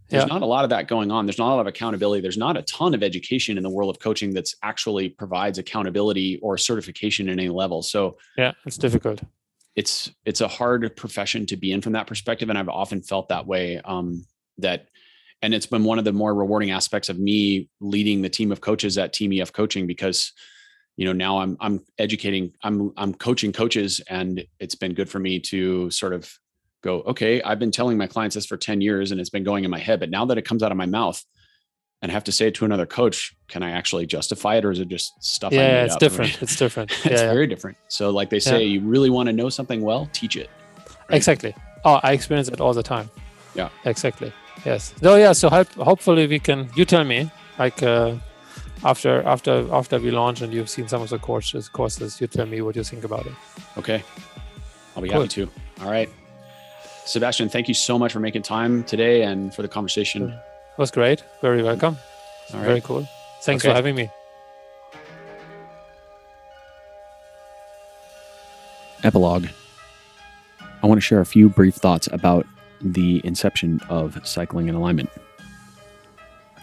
[0.09, 0.27] There's Yeah.
[0.27, 1.25] not a lot of that going on.
[1.25, 2.21] There's not a lot of accountability.
[2.21, 6.39] There's not a ton of education in the world of coaching that's actually provides accountability
[6.43, 7.83] or certification at any level.
[7.83, 9.23] So yeah, it's difficult.
[9.75, 13.29] It's it's a hard profession to be in from that perspective and i've often felt
[13.29, 14.25] that way um
[14.59, 14.89] that
[15.41, 18.61] and it's been one of the more rewarding aspects of me leading the team of
[18.61, 20.33] coaches at team ef coaching because
[20.97, 25.19] you know now i'm i'm educating i'm i'm coaching coaches and it's been good for
[25.19, 26.31] me to sort of
[26.83, 29.65] go okay i've been telling my clients this for 10 years and it's been going
[29.65, 31.23] in my head but now that it comes out of my mouth
[32.03, 34.81] and have to say it to another coach, can I actually justify it or is
[34.81, 35.53] it just stuff?
[35.53, 36.43] I Yeah, it's different.
[36.43, 36.91] It's different.
[36.91, 37.33] it's yeah, yeah.
[37.33, 37.77] very different.
[37.89, 40.51] So, like they say, you really want to know something well, teach it.
[41.09, 41.17] right?
[41.17, 41.55] Exactly.
[41.85, 43.09] Oh, I experience it all the time.
[43.55, 43.69] Yeah.
[43.85, 44.33] Exactly.
[44.65, 44.95] Yes.
[45.03, 45.17] No.
[45.17, 45.33] Yeah.
[45.33, 46.69] So help, hopefully we can.
[46.75, 48.15] You tell me, like uh,
[48.85, 52.47] after after after we launch and you've seen some of the courses courses, you tell
[52.47, 53.33] me what you think about it.
[53.79, 54.03] Okay.
[54.97, 55.21] I'll be Cool.
[55.23, 55.49] happy to.
[55.83, 56.09] All right.
[57.05, 60.33] Sebastian, thank you so much for making time today and for the conversation.
[60.73, 61.23] It was great.
[61.41, 61.99] Very welcome.
[62.55, 63.07] All Very cool.
[63.43, 63.71] Thanks Okay.
[63.73, 64.11] for having me.
[69.05, 69.47] Epilogue.
[70.83, 72.47] I want to share a few brief thoughts about
[72.81, 75.11] the inception of Cycling in Alignment.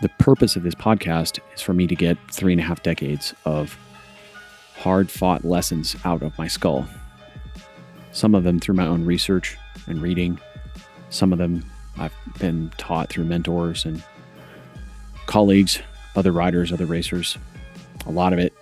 [0.02, 3.34] The purpose of this podcast is for me to get three and a half decades
[3.46, 3.78] of
[4.78, 6.86] hard fought lessons out of my skull.
[8.12, 9.58] Some of them through my own research
[9.88, 10.40] and reading,
[11.10, 11.66] some of them
[12.00, 14.02] I've been taught through mentors and
[15.28, 15.80] colleagues,
[16.16, 17.38] other riders, other racers.
[18.08, 18.54] A lot of it,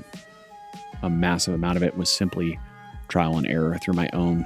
[1.01, 2.59] a massive amount of it, was simply
[3.07, 4.45] trial and error through my own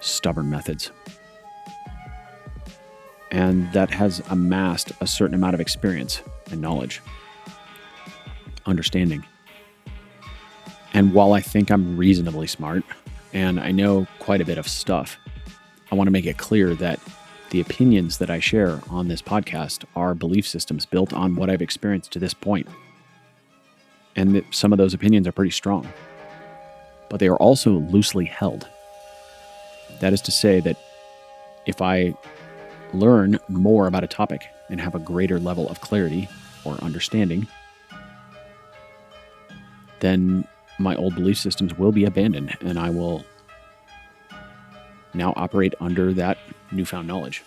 [0.00, 0.90] stubborn methods.
[3.30, 7.00] and that has amassed a certain amount of experience and knowledge,
[8.66, 9.24] understanding.
[10.92, 12.82] And while I think I'm reasonably smart
[13.32, 15.16] and I know quite a bit of stuff,
[15.92, 16.98] I want to make it clear that
[17.50, 21.62] the opinions that I share on this podcast are belief systems built on what I've
[21.62, 22.68] experienced to this point.
[24.16, 25.88] And some of those opinions are pretty strong,
[27.08, 28.68] but they are also loosely held.
[30.00, 30.76] That is to say, that
[31.66, 32.14] if I
[32.94, 36.28] learn more about a topic and have a greater level of clarity
[36.64, 37.46] or understanding,
[40.00, 40.46] then
[40.78, 43.24] my old belief systems will be abandoned and I will
[45.12, 46.38] now operate under that
[46.72, 47.42] newfound knowledge.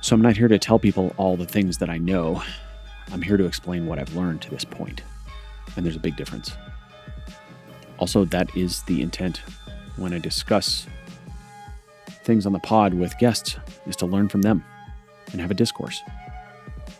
[0.00, 2.42] So I'm not here to tell people all the things that I know.
[3.12, 5.02] I'm here to explain what I've learned to this point.
[5.76, 6.56] And there's a big difference.
[7.98, 9.42] Also, that is the intent
[9.96, 10.86] when I discuss
[12.24, 13.56] things on the pod with guests
[13.86, 14.64] is to learn from them
[15.32, 16.02] and have a discourse.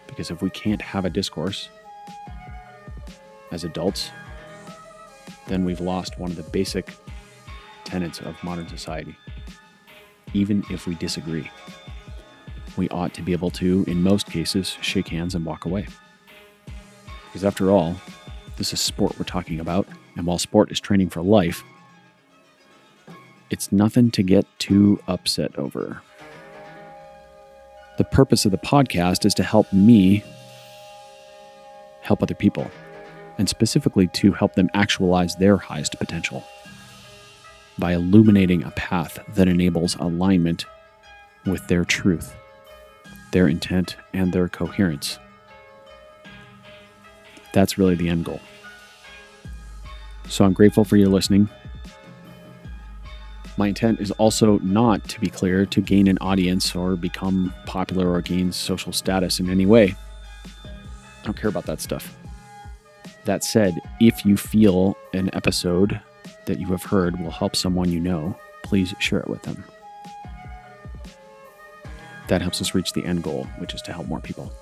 [0.07, 1.69] Because if we can't have a discourse
[3.53, 4.11] as adults,
[5.47, 6.95] then we've lost one of the basic
[7.89, 9.17] tenets of modern society.
[10.35, 11.51] Even if we disagree,
[12.77, 15.87] we ought to be able to, in most cases, shake hands and walk away.
[17.27, 17.97] Because after all,
[18.57, 21.65] this is sport we're talking about, and while sport is training for life,
[23.51, 26.03] it's nothing to get too upset over.
[27.97, 30.23] The purpose of the podcast is to help me
[32.03, 32.71] help other people,
[33.39, 36.45] and specifically to help them actualize their highest potential
[37.79, 40.67] by illuminating a path that enables alignment
[41.47, 42.35] with their truth,
[43.33, 45.19] their intent, and their coherence.
[47.53, 48.41] That's really the end goal.
[50.29, 51.49] So I'm grateful for your listening.
[53.57, 58.13] My intent is also not, to be clear, to gain an audience or become popular
[58.13, 59.97] or gain social status in any way.
[60.55, 62.17] I don't care about that stuff.
[63.25, 66.01] That said, if you feel an episode
[66.49, 69.63] that you have heard will help someone you know, please share it with them.
[72.27, 74.53] That helps us reach the end goal, which is to help more people.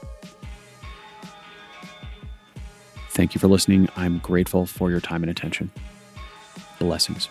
[3.10, 3.88] Thank you for listening.
[3.96, 5.70] I'm grateful for your time and attention.
[6.78, 7.28] Blessings.